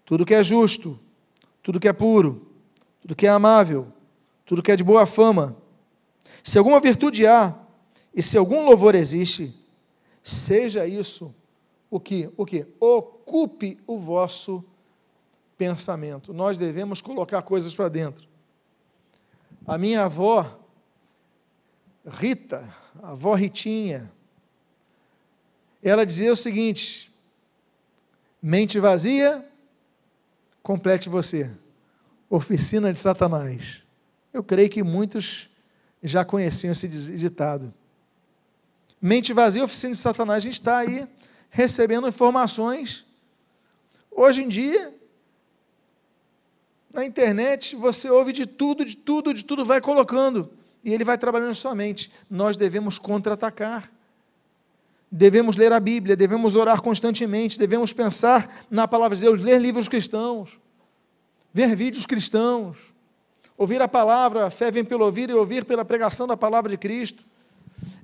tudo 0.05 0.25
que 0.25 0.33
é 0.33 0.43
justo, 0.43 0.99
tudo 1.61 1.79
que 1.79 1.87
é 1.87 1.93
puro, 1.93 2.47
tudo 3.01 3.15
que 3.15 3.27
é 3.27 3.29
amável, 3.29 3.87
tudo 4.45 4.63
que 4.63 4.71
é 4.71 4.75
de 4.75 4.83
boa 4.83 5.05
fama, 5.05 5.55
se 6.43 6.57
alguma 6.57 6.79
virtude 6.79 7.25
há 7.25 7.55
e 8.13 8.21
se 8.23 8.37
algum 8.37 8.65
louvor 8.65 8.95
existe, 8.95 9.53
seja 10.23 10.85
isso 10.85 11.33
o 11.89 11.99
que? 11.99 12.29
O 12.37 12.45
que? 12.45 12.67
Ocupe 12.79 13.79
o 13.87 13.97
vosso 13.97 14.63
pensamento. 15.57 16.33
Nós 16.33 16.57
devemos 16.57 17.01
colocar 17.01 17.41
coisas 17.41 17.73
para 17.73 17.89
dentro. 17.89 18.27
A 19.65 19.77
minha 19.77 20.03
avó, 20.03 20.59
Rita, 22.05 22.67
a 23.01 23.11
avó 23.11 23.33
Ritinha, 23.33 24.11
ela 25.81 26.05
dizia 26.05 26.31
o 26.31 26.35
seguinte: 26.35 27.11
mente 28.41 28.79
vazia, 28.79 29.45
complete 30.61 31.09
você. 31.09 31.49
Oficina 32.29 32.93
de 32.93 32.99
Satanás. 32.99 33.85
Eu 34.31 34.43
creio 34.43 34.69
que 34.69 34.83
muitos 34.83 35.49
já 36.03 36.23
conheciam 36.23 36.71
esse 36.71 36.87
ditado. 36.87 37.73
Mente 39.01 39.33
vazia, 39.33 39.63
oficina 39.63 39.93
de 39.93 39.97
Satanás. 39.97 40.37
A 40.37 40.45
gente 40.45 40.53
está 40.53 40.77
aí 40.77 41.07
recebendo 41.49 42.07
informações. 42.07 43.07
Hoje 44.11 44.43
em 44.43 44.47
dia, 44.47 44.93
na 46.93 47.05
internet, 47.05 47.75
você 47.75 48.09
ouve 48.09 48.31
de 48.31 48.45
tudo, 48.45 48.85
de 48.85 48.95
tudo, 48.95 49.33
de 49.33 49.43
tudo, 49.43 49.65
vai 49.65 49.81
colocando 49.81 50.58
e 50.83 50.93
ele 50.93 51.03
vai 51.03 51.17
trabalhando 51.17 51.53
sua 51.53 51.75
mente. 51.75 52.11
Nós 52.29 52.57
devemos 52.57 52.97
contra-atacar. 52.97 53.89
Devemos 55.11 55.55
ler 55.55 55.73
a 55.73 55.79
Bíblia, 55.79 56.15
devemos 56.15 56.55
orar 56.55 56.81
constantemente, 56.81 57.57
devemos 57.57 57.91
pensar 57.91 58.63
na 58.69 58.87
palavra 58.87 59.15
de 59.15 59.23
Deus, 59.23 59.41
ler 59.41 59.59
livros 59.59 59.87
cristãos, 59.87 60.59
ver 61.51 61.75
vídeos 61.75 62.05
cristãos, 62.05 62.93
ouvir 63.57 63.81
a 63.81 63.87
palavra, 63.87 64.45
a 64.45 64.51
fé 64.51 64.69
vem 64.69 64.85
pelo 64.85 65.03
ouvir 65.03 65.29
e 65.31 65.33
ouvir 65.33 65.65
pela 65.65 65.83
pregação 65.83 66.27
da 66.27 66.37
palavra 66.37 66.69
de 66.69 66.77
Cristo. 66.77 67.23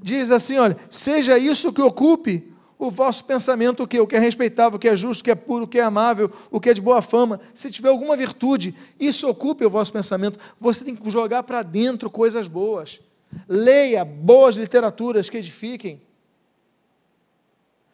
Diz 0.02 0.32
assim: 0.32 0.58
olha, 0.58 0.78
seja 0.90 1.38
isso 1.38 1.72
que 1.72 1.82
ocupe 1.82 2.55
o 2.78 2.92
vosso 2.92 3.24
pensamento 3.24 3.84
o 3.84 3.88
que? 3.88 4.00
O 4.00 4.08
que 4.08 4.16
é 4.16 4.20
respeitável, 4.20 4.76
o 4.76 4.80
que 4.80 4.88
é 4.88 4.96
justo, 4.96 5.22
o 5.22 5.24
que 5.24 5.32
é 5.32 5.36
puro, 5.36 5.64
o 5.64 5.68
que 5.68 5.80
é 5.80 5.84
amável, 5.84 6.32
o 6.52 6.60
que 6.60 6.70
é 6.70 6.74
de 6.74 6.82
boa 6.82 7.02
fama. 7.02 7.40
Se 7.54 7.72
tiver 7.72 7.90
alguma 7.90 8.18
virtude, 8.18 8.76
isso 9.00 9.30
ocupe 9.30 9.66
o 9.66 9.70
vosso 9.70 9.94
pensamento. 9.94 10.40
Você 10.60 10.84
tem 10.84 10.96
que 10.96 11.10
jogar 11.10 11.44
para 11.44 11.64
dentro 11.64 12.10
coisas 12.10 12.48
boas. 12.48 13.00
Leia 13.48 14.04
boas 14.04 14.56
literaturas 14.56 15.30
que 15.30 15.38
edifiquem. 15.38 16.02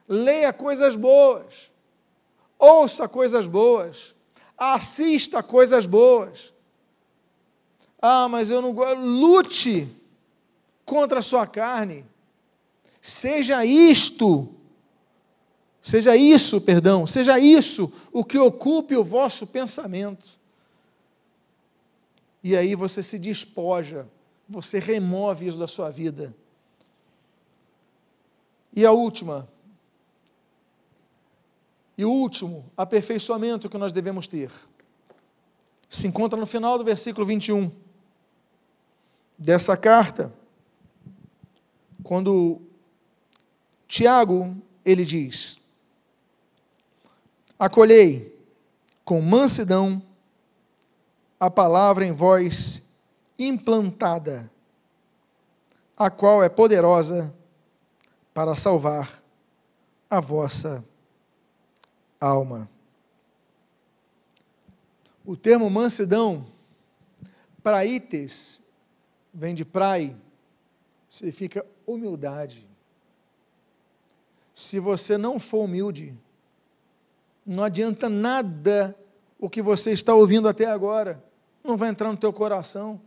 Leia 0.08 0.52
coisas 0.52 0.96
boas. 0.96 1.70
Ouça 2.58 3.08
coisas 3.08 3.48
boas. 3.48 4.16
Assista 4.58 5.44
coisas 5.44 5.86
boas. 5.86 6.52
Ah, 8.02 8.28
mas 8.28 8.50
eu 8.50 8.62
não 8.62 8.74
gosto. 8.74 9.00
Lute 9.00 9.88
contra 10.84 11.20
a 11.20 11.24
sua 11.24 11.46
carne. 11.46 12.04
Seja 13.00 13.64
isto 13.64 14.50
Seja 15.82 16.16
isso, 16.16 16.62
perdão, 16.62 17.08
seja 17.08 17.40
isso 17.40 17.92
o 18.12 18.24
que 18.24 18.38
ocupe 18.38 18.96
o 18.96 19.04
vosso 19.04 19.48
pensamento. 19.48 20.30
E 22.44 22.56
aí 22.56 22.76
você 22.76 23.02
se 23.02 23.18
despoja, 23.18 24.08
você 24.48 24.80
remove 24.80 25.48
isso 25.48 25.58
da 25.58 25.68
sua 25.68 25.90
vida. 25.90 26.36
E 28.74 28.86
a 28.86 28.92
última, 28.92 29.48
e 31.98 32.06
o 32.06 32.12
último 32.12 32.66
aperfeiçoamento 32.78 33.70
que 33.70 33.78
nós 33.78 33.92
devemos 33.92 34.28
ter, 34.28 34.52
se 35.90 36.08
encontra 36.08 36.40
no 36.40 36.46
final 36.46 36.78
do 36.78 36.84
versículo 36.84 37.26
21 37.26 37.72
dessa 39.38 39.76
carta, 39.76 40.32
quando 42.04 42.62
Tiago, 43.88 44.56
ele 44.86 45.04
diz: 45.04 45.61
Acolhei 47.62 48.36
com 49.06 49.22
mansidão 49.22 50.02
a 51.40 51.48
palavra 51.48 52.04
em 52.04 52.12
vós 52.12 52.82
implantada, 53.38 54.52
a 55.96 56.10
qual 56.10 56.42
é 56.42 56.50
poderosa 56.50 57.32
para 58.34 58.56
salvar 58.56 59.22
a 60.10 60.20
vossa 60.20 60.84
alma. 62.20 62.68
O 65.24 65.38
termo 65.38 65.70
mansidão, 65.70 66.48
praites, 67.62 68.60
vem 69.32 69.54
de 69.54 69.64
prai, 69.64 70.16
significa 71.08 71.64
humildade. 71.86 72.68
Se 74.52 74.80
você 74.80 75.16
não 75.16 75.40
for 75.40 75.66
humilde, 75.66 76.18
não 77.46 77.64
adianta 77.64 78.10
nada 78.10 78.96
o 79.40 79.50
que 79.50 79.62
você 79.62 79.92
está 79.92 80.14
ouvindo 80.14 80.48
até 80.48 80.66
agora, 80.66 81.24
não 81.64 81.76
vai 81.78 81.90
entrar 81.90 82.12
no 82.12 82.18
teu 82.18 82.32
coração. 82.32 83.02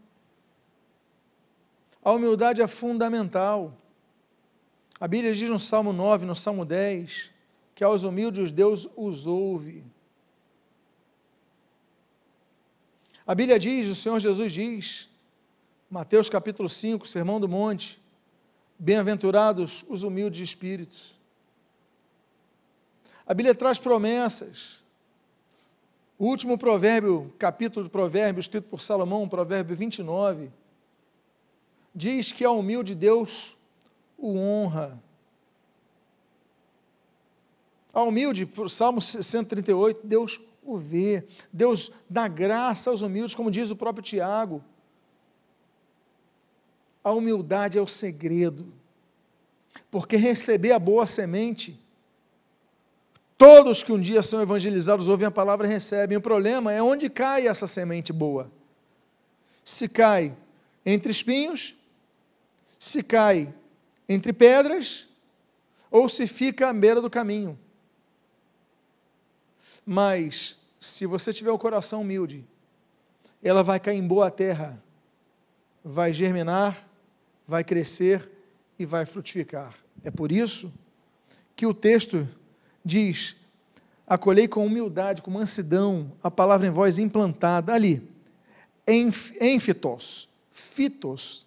A 2.03 2.12
humildade 2.12 2.61
é 2.61 2.66
fundamental. 2.66 3.72
A 5.01 5.09
Bíblia 5.09 5.35
diz 5.35 5.49
no 5.49 5.59
Salmo 5.59 5.93
9, 5.93 6.26
no 6.26 6.35
Salmo 6.35 6.64
10, 6.64 7.30
que 7.74 7.82
aos 7.82 8.05
humildes 8.05 8.53
Deus 8.53 8.89
os 8.97 9.26
ouve. 9.26 9.85
A 13.26 13.35
Bíblia 13.35 13.59
diz, 13.59 13.89
o 13.89 13.95
Senhor 13.95 14.20
Jesus 14.20 14.53
diz, 14.53 15.11
Mateus 15.89 16.28
capítulo 16.28 16.68
5, 16.68 17.07
Sermão 17.07 17.41
do 17.41 17.49
Monte, 17.49 18.03
bem-aventurados 18.78 19.85
os 19.89 20.03
humildes 20.03 20.39
de 20.39 20.45
espírito. 20.45 21.14
A 23.27 23.33
Bíblia 23.33 23.55
traz 23.55 23.79
promessas. 23.79 24.83
O 26.18 26.27
último 26.27 26.59
provérbio, 26.59 27.33
capítulo 27.39 27.85
de 27.85 27.91
provérbios, 27.91 28.45
escrito 28.45 28.68
por 28.68 28.81
Salomão, 28.81 29.29
provérbio 29.29 29.75
29, 29.75 30.51
diz 31.95 32.33
que 32.33 32.45
ao 32.45 32.59
humilde 32.59 32.95
Deus 32.95 33.57
o 34.16 34.37
honra. 34.37 35.03
Ao 37.93 38.09
humilde, 38.09 38.49
Salmo 38.68 39.01
138, 39.01 40.07
Deus 40.07 40.41
o 40.62 40.77
vê. 40.77 41.25
Deus 41.53 41.93
dá 42.09 42.29
graça 42.29 42.91
aos 42.91 43.03
humildes, 43.03 43.35
como 43.35 43.51
diz 43.51 43.70
o 43.70 43.77
próprio 43.77 44.05
Tiago. 44.05 44.62
A 47.03 47.12
humildade 47.12 47.79
é 47.79 47.83
o 47.83 47.87
segredo, 47.87 48.72
porque 49.91 50.16
receber 50.16 50.72
a 50.72 50.79
boa 50.79 51.07
semente, 51.07 51.79
todos 53.45 53.82
que 53.82 53.92
um 53.92 54.01
dia 54.01 54.22
são 54.22 54.40
evangelizados 54.40 55.07
ouvem 55.07 55.26
a 55.26 55.30
palavra 55.30 55.66
e 55.66 55.70
recebem. 55.70 56.16
O 56.16 56.20
problema 56.20 56.72
é 56.72 56.82
onde 56.82 57.11
cai 57.11 57.47
essa 57.47 57.66
semente 57.66 58.11
boa. 58.11 58.51
Se 59.62 59.86
cai 59.86 60.34
entre 60.84 61.11
espinhos, 61.11 61.76
se 62.78 63.03
cai 63.03 63.53
entre 64.09 64.32
pedras, 64.32 65.11
ou 65.90 66.09
se 66.09 66.26
fica 66.26 66.70
à 66.70 66.72
beira 66.72 67.03
do 67.03 67.11
caminho. 67.11 67.59
Mas, 69.84 70.57
se 70.80 71.05
você 71.05 71.30
tiver 71.30 71.51
o 71.51 71.59
coração 71.59 72.01
humilde, 72.01 72.47
ela 73.42 73.62
vai 73.62 73.78
cair 73.78 73.99
em 73.99 74.07
boa 74.07 74.30
terra, 74.30 74.82
vai 75.84 76.14
germinar, 76.14 76.88
vai 77.47 77.62
crescer 77.62 78.26
e 78.78 78.86
vai 78.86 79.05
frutificar. 79.05 79.74
É 80.03 80.11
por 80.11 80.32
isso 80.32 80.72
que 81.55 81.66
o 81.66 81.74
texto 81.74 82.26
diz: 82.85 83.37
acolhei 84.07 84.47
com 84.47 84.66
humildade, 84.66 85.22
com 85.22 85.30
mansidão, 85.30 86.12
a 86.22 86.30
palavra 86.30 86.66
em 86.66 86.70
voz 86.70 86.99
implantada 86.99 87.72
ali, 87.72 88.03
ênfitos, 88.87 90.28
fitos. 90.53 91.47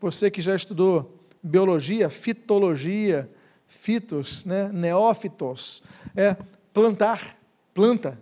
Você 0.00 0.30
que 0.30 0.40
já 0.40 0.54
estudou 0.54 1.18
biologia, 1.42 2.08
fitologia, 2.08 3.30
fitos, 3.66 4.44
né, 4.44 4.68
neófitos, 4.72 5.82
é 6.16 6.36
plantar 6.72 7.36
planta. 7.74 8.18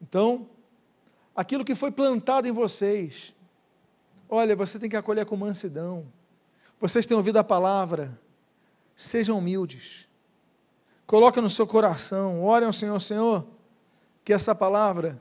Então, 0.00 0.48
aquilo 1.34 1.64
que 1.64 1.74
foi 1.74 1.90
plantado 1.90 2.46
em 2.46 2.52
vocês, 2.52 3.34
olha, 4.28 4.54
você 4.54 4.78
tem 4.78 4.90
que 4.90 4.96
acolher 4.96 5.24
com 5.26 5.36
mansidão. 5.36 6.06
Vocês 6.80 7.06
têm 7.06 7.16
ouvido 7.16 7.38
a 7.38 7.44
palavra, 7.44 8.18
sejam 8.94 9.38
humildes. 9.38 10.05
Coloca 11.06 11.40
no 11.40 11.48
seu 11.48 11.66
coração, 11.66 12.42
orem 12.42 12.66
ao 12.66 12.72
Senhor, 12.72 13.00
Senhor, 13.00 13.46
que 14.24 14.32
essa 14.32 14.54
palavra 14.54 15.20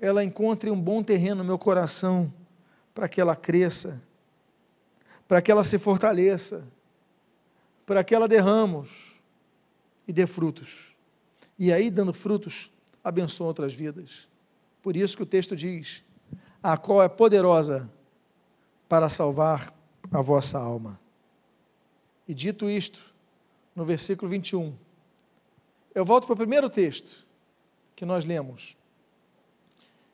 ela 0.00 0.22
encontre 0.22 0.70
um 0.70 0.80
bom 0.80 1.02
terreno 1.02 1.36
no 1.36 1.44
meu 1.44 1.58
coração 1.58 2.32
para 2.94 3.08
que 3.08 3.20
ela 3.20 3.34
cresça, 3.34 4.00
para 5.26 5.42
que 5.42 5.50
ela 5.50 5.64
se 5.64 5.78
fortaleça, 5.78 6.66
para 7.84 8.04
que 8.04 8.14
ela 8.14 8.28
derramos 8.28 9.14
e 10.06 10.12
dê 10.12 10.26
frutos 10.26 10.88
e 11.58 11.72
aí, 11.72 11.90
dando 11.90 12.14
frutos, 12.14 12.70
abençoa 13.02 13.48
outras 13.48 13.74
vidas. 13.74 14.28
Por 14.80 14.96
isso 14.96 15.16
que 15.16 15.22
o 15.24 15.26
texto 15.26 15.56
diz: 15.56 16.04
a 16.62 16.76
qual 16.76 17.02
é 17.02 17.08
poderosa 17.08 17.90
para 18.88 19.08
salvar 19.08 19.74
a 20.10 20.22
vossa 20.22 20.58
alma. 20.58 20.98
E 22.28 22.32
dito 22.32 22.70
isto, 22.70 23.12
no 23.78 23.84
versículo 23.84 24.28
21, 24.28 24.76
eu 25.94 26.04
volto 26.04 26.26
para 26.26 26.34
o 26.34 26.36
primeiro 26.36 26.68
texto 26.68 27.24
que 27.94 28.04
nós 28.04 28.24
lemos, 28.24 28.76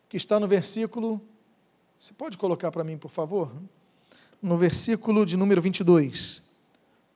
que 0.07 0.19
está 0.19 0.39
no 0.39 0.47
versículo. 0.47 1.19
Você 1.99 2.13
pode 2.13 2.37
colocar 2.37 2.71
para 2.71 2.85
mim, 2.85 2.99
por 2.99 3.11
favor? 3.11 3.51
No 4.43 4.59
versículo 4.59 5.25
de 5.25 5.35
número 5.35 5.63
22. 5.63 6.43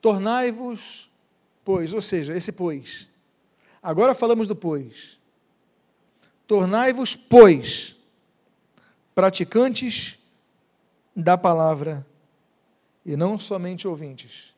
Tornai-vos, 0.00 1.10
pois, 1.62 1.92
ou 1.92 2.00
seja, 2.00 2.34
esse 2.34 2.50
pois, 2.50 3.06
Agora 3.82 4.14
falamos 4.14 4.48
do 4.48 4.56
pois. 4.56 5.18
Tornai-vos, 6.46 7.14
pois, 7.14 7.94
praticantes 9.14 10.18
da 11.14 11.36
palavra 11.36 12.06
e 13.04 13.16
não 13.16 13.38
somente 13.38 13.86
ouvintes, 13.86 14.54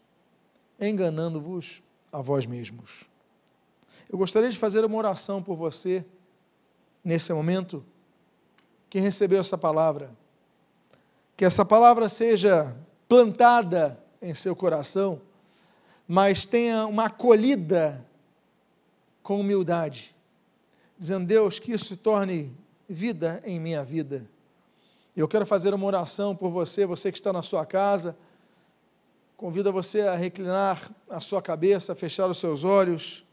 enganando-vos 0.81 1.83
a 2.13 2.21
vós 2.21 2.47
mesmos. 2.47 3.05
Eu 4.09 4.19
gostaria 4.19 4.51
de 4.51 4.59
fazer 4.59 4.85
uma 4.85 4.97
oração 4.97 5.43
por 5.43 5.57
você 5.57 6.05
nesse 7.05 7.33
momento, 7.33 7.85
quem 8.89 9.01
recebeu 9.01 9.41
essa 9.41 9.57
palavra. 9.57 10.11
Que 11.37 11.45
essa 11.45 11.65
palavra 11.65 12.09
seja 12.09 12.77
plantada 13.09 13.99
em 14.21 14.35
seu 14.35 14.55
coração, 14.55 15.21
mas 16.07 16.45
tenha 16.45 16.87
uma 16.87 17.07
acolhida 17.07 18.05
com 19.23 19.41
humildade, 19.41 20.15
dizendo: 20.99 21.27
Deus, 21.27 21.59
que 21.59 21.73
isso 21.73 21.85
se 21.85 21.97
torne 21.97 22.53
vida 22.89 23.41
em 23.45 23.61
minha 23.61 23.85
vida. 23.85 24.29
Eu 25.17 25.29
quero 25.29 25.47
fazer 25.47 25.73
uma 25.73 25.87
oração 25.87 26.35
por 26.35 26.51
você, 26.51 26.85
você 26.85 27.13
que 27.13 27.19
está 27.19 27.33
na 27.33 27.43
sua 27.43 27.65
casa. 27.65 28.17
Convido 29.41 29.73
você 29.73 30.03
a 30.03 30.17
reclinar 30.17 30.91
a 31.09 31.19
sua 31.19 31.41
cabeça, 31.41 31.93
a 31.93 31.97
fechar 31.97 32.29
os 32.29 32.37
seus 32.37 32.63
olhos. 32.63 33.25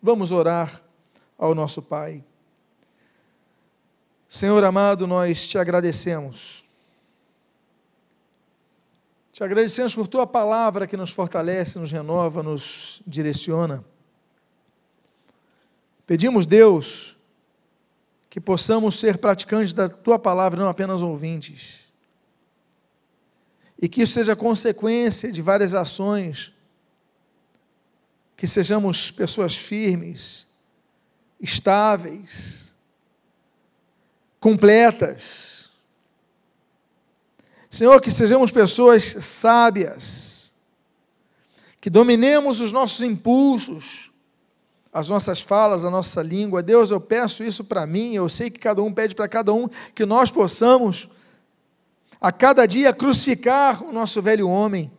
Vamos 0.00 0.30
orar 0.30 0.80
ao 1.36 1.52
nosso 1.52 1.82
Pai. 1.82 2.22
Senhor 4.28 4.62
amado, 4.62 5.04
nós 5.04 5.48
te 5.48 5.58
agradecemos. 5.58 6.64
Te 9.32 9.42
agradecemos 9.42 9.96
por 9.96 10.06
tua 10.06 10.28
palavra 10.28 10.86
que 10.86 10.96
nos 10.96 11.10
fortalece, 11.10 11.76
nos 11.80 11.90
renova, 11.90 12.40
nos 12.40 13.02
direciona. 13.04 13.84
Pedimos, 16.06 16.46
Deus, 16.46 17.18
que 18.30 18.40
possamos 18.40 18.96
ser 18.96 19.18
praticantes 19.18 19.74
da 19.74 19.88
tua 19.88 20.20
palavra, 20.20 20.60
não 20.60 20.68
apenas 20.68 21.02
ouvintes. 21.02 21.87
E 23.80 23.88
que 23.88 24.02
isso 24.02 24.14
seja 24.14 24.34
consequência 24.34 25.30
de 25.30 25.40
várias 25.40 25.74
ações, 25.74 26.52
que 28.36 28.46
sejamos 28.46 29.10
pessoas 29.10 29.56
firmes, 29.56 30.46
estáveis, 31.40 32.74
completas. 34.40 35.68
Senhor, 37.70 38.00
que 38.00 38.10
sejamos 38.10 38.50
pessoas 38.50 39.04
sábias, 39.04 40.52
que 41.80 41.90
dominemos 41.90 42.60
os 42.60 42.72
nossos 42.72 43.02
impulsos, 43.02 44.10
as 44.92 45.08
nossas 45.08 45.40
falas, 45.40 45.84
a 45.84 45.90
nossa 45.90 46.22
língua. 46.22 46.62
Deus, 46.62 46.90
eu 46.90 47.00
peço 47.00 47.44
isso 47.44 47.62
para 47.64 47.86
mim, 47.86 48.14
eu 48.14 48.28
sei 48.28 48.50
que 48.50 48.58
cada 48.58 48.82
um 48.82 48.92
pede 48.92 49.14
para 49.14 49.28
cada 49.28 49.52
um, 49.52 49.68
que 49.94 50.04
nós 50.06 50.30
possamos, 50.30 51.08
a 52.20 52.32
cada 52.32 52.66
dia, 52.66 52.92
crucificar 52.92 53.82
o 53.82 53.92
nosso 53.92 54.20
velho 54.20 54.48
homem. 54.48 54.90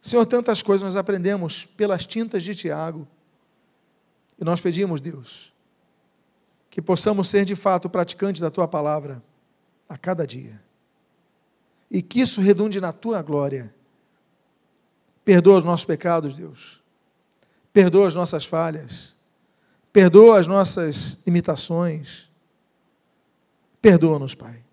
Senhor, 0.00 0.24
tantas 0.26 0.62
coisas 0.62 0.84
nós 0.84 0.96
aprendemos 0.96 1.64
pelas 1.64 2.06
tintas 2.06 2.42
de 2.42 2.54
Tiago. 2.54 3.08
E 4.38 4.44
nós 4.44 4.60
pedimos, 4.60 5.00
Deus, 5.00 5.52
que 6.70 6.82
possamos 6.82 7.28
ser 7.28 7.44
de 7.44 7.56
fato 7.56 7.88
praticantes 7.88 8.40
da 8.40 8.50
tua 8.50 8.68
palavra 8.68 9.22
a 9.88 9.96
cada 9.96 10.26
dia. 10.26 10.60
E 11.90 12.02
que 12.02 12.20
isso 12.20 12.40
redunde 12.40 12.80
na 12.80 12.92
tua 12.92 13.22
glória. 13.22 13.72
Perdoa 15.24 15.58
os 15.58 15.64
nossos 15.64 15.86
pecados, 15.86 16.36
Deus. 16.36 16.82
Perdoa 17.72 18.08
as 18.08 18.14
nossas 18.14 18.44
falhas. 18.44 19.14
Perdoa 19.92 20.38
as 20.38 20.46
nossas 20.46 21.20
imitações. 21.26 22.28
Perdoa-nos, 23.80 24.34
Pai. 24.34 24.63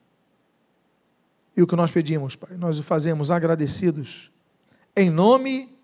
E 1.56 1.62
o 1.62 1.68
que 1.68 1.76
nós 1.76 1.92
pedimos, 1.92 2.36
Pai, 2.36 2.56
nós 2.58 2.80
o 2.80 2.84
fazemos 2.84 3.30
agradecidos. 3.30 4.32
Em 4.96 5.10
nome 5.10 5.76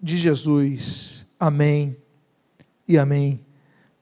de 0.00 0.16
Jesus. 0.16 1.26
Amém 1.38 1.96
e 2.88 2.98
amém. 2.98 3.44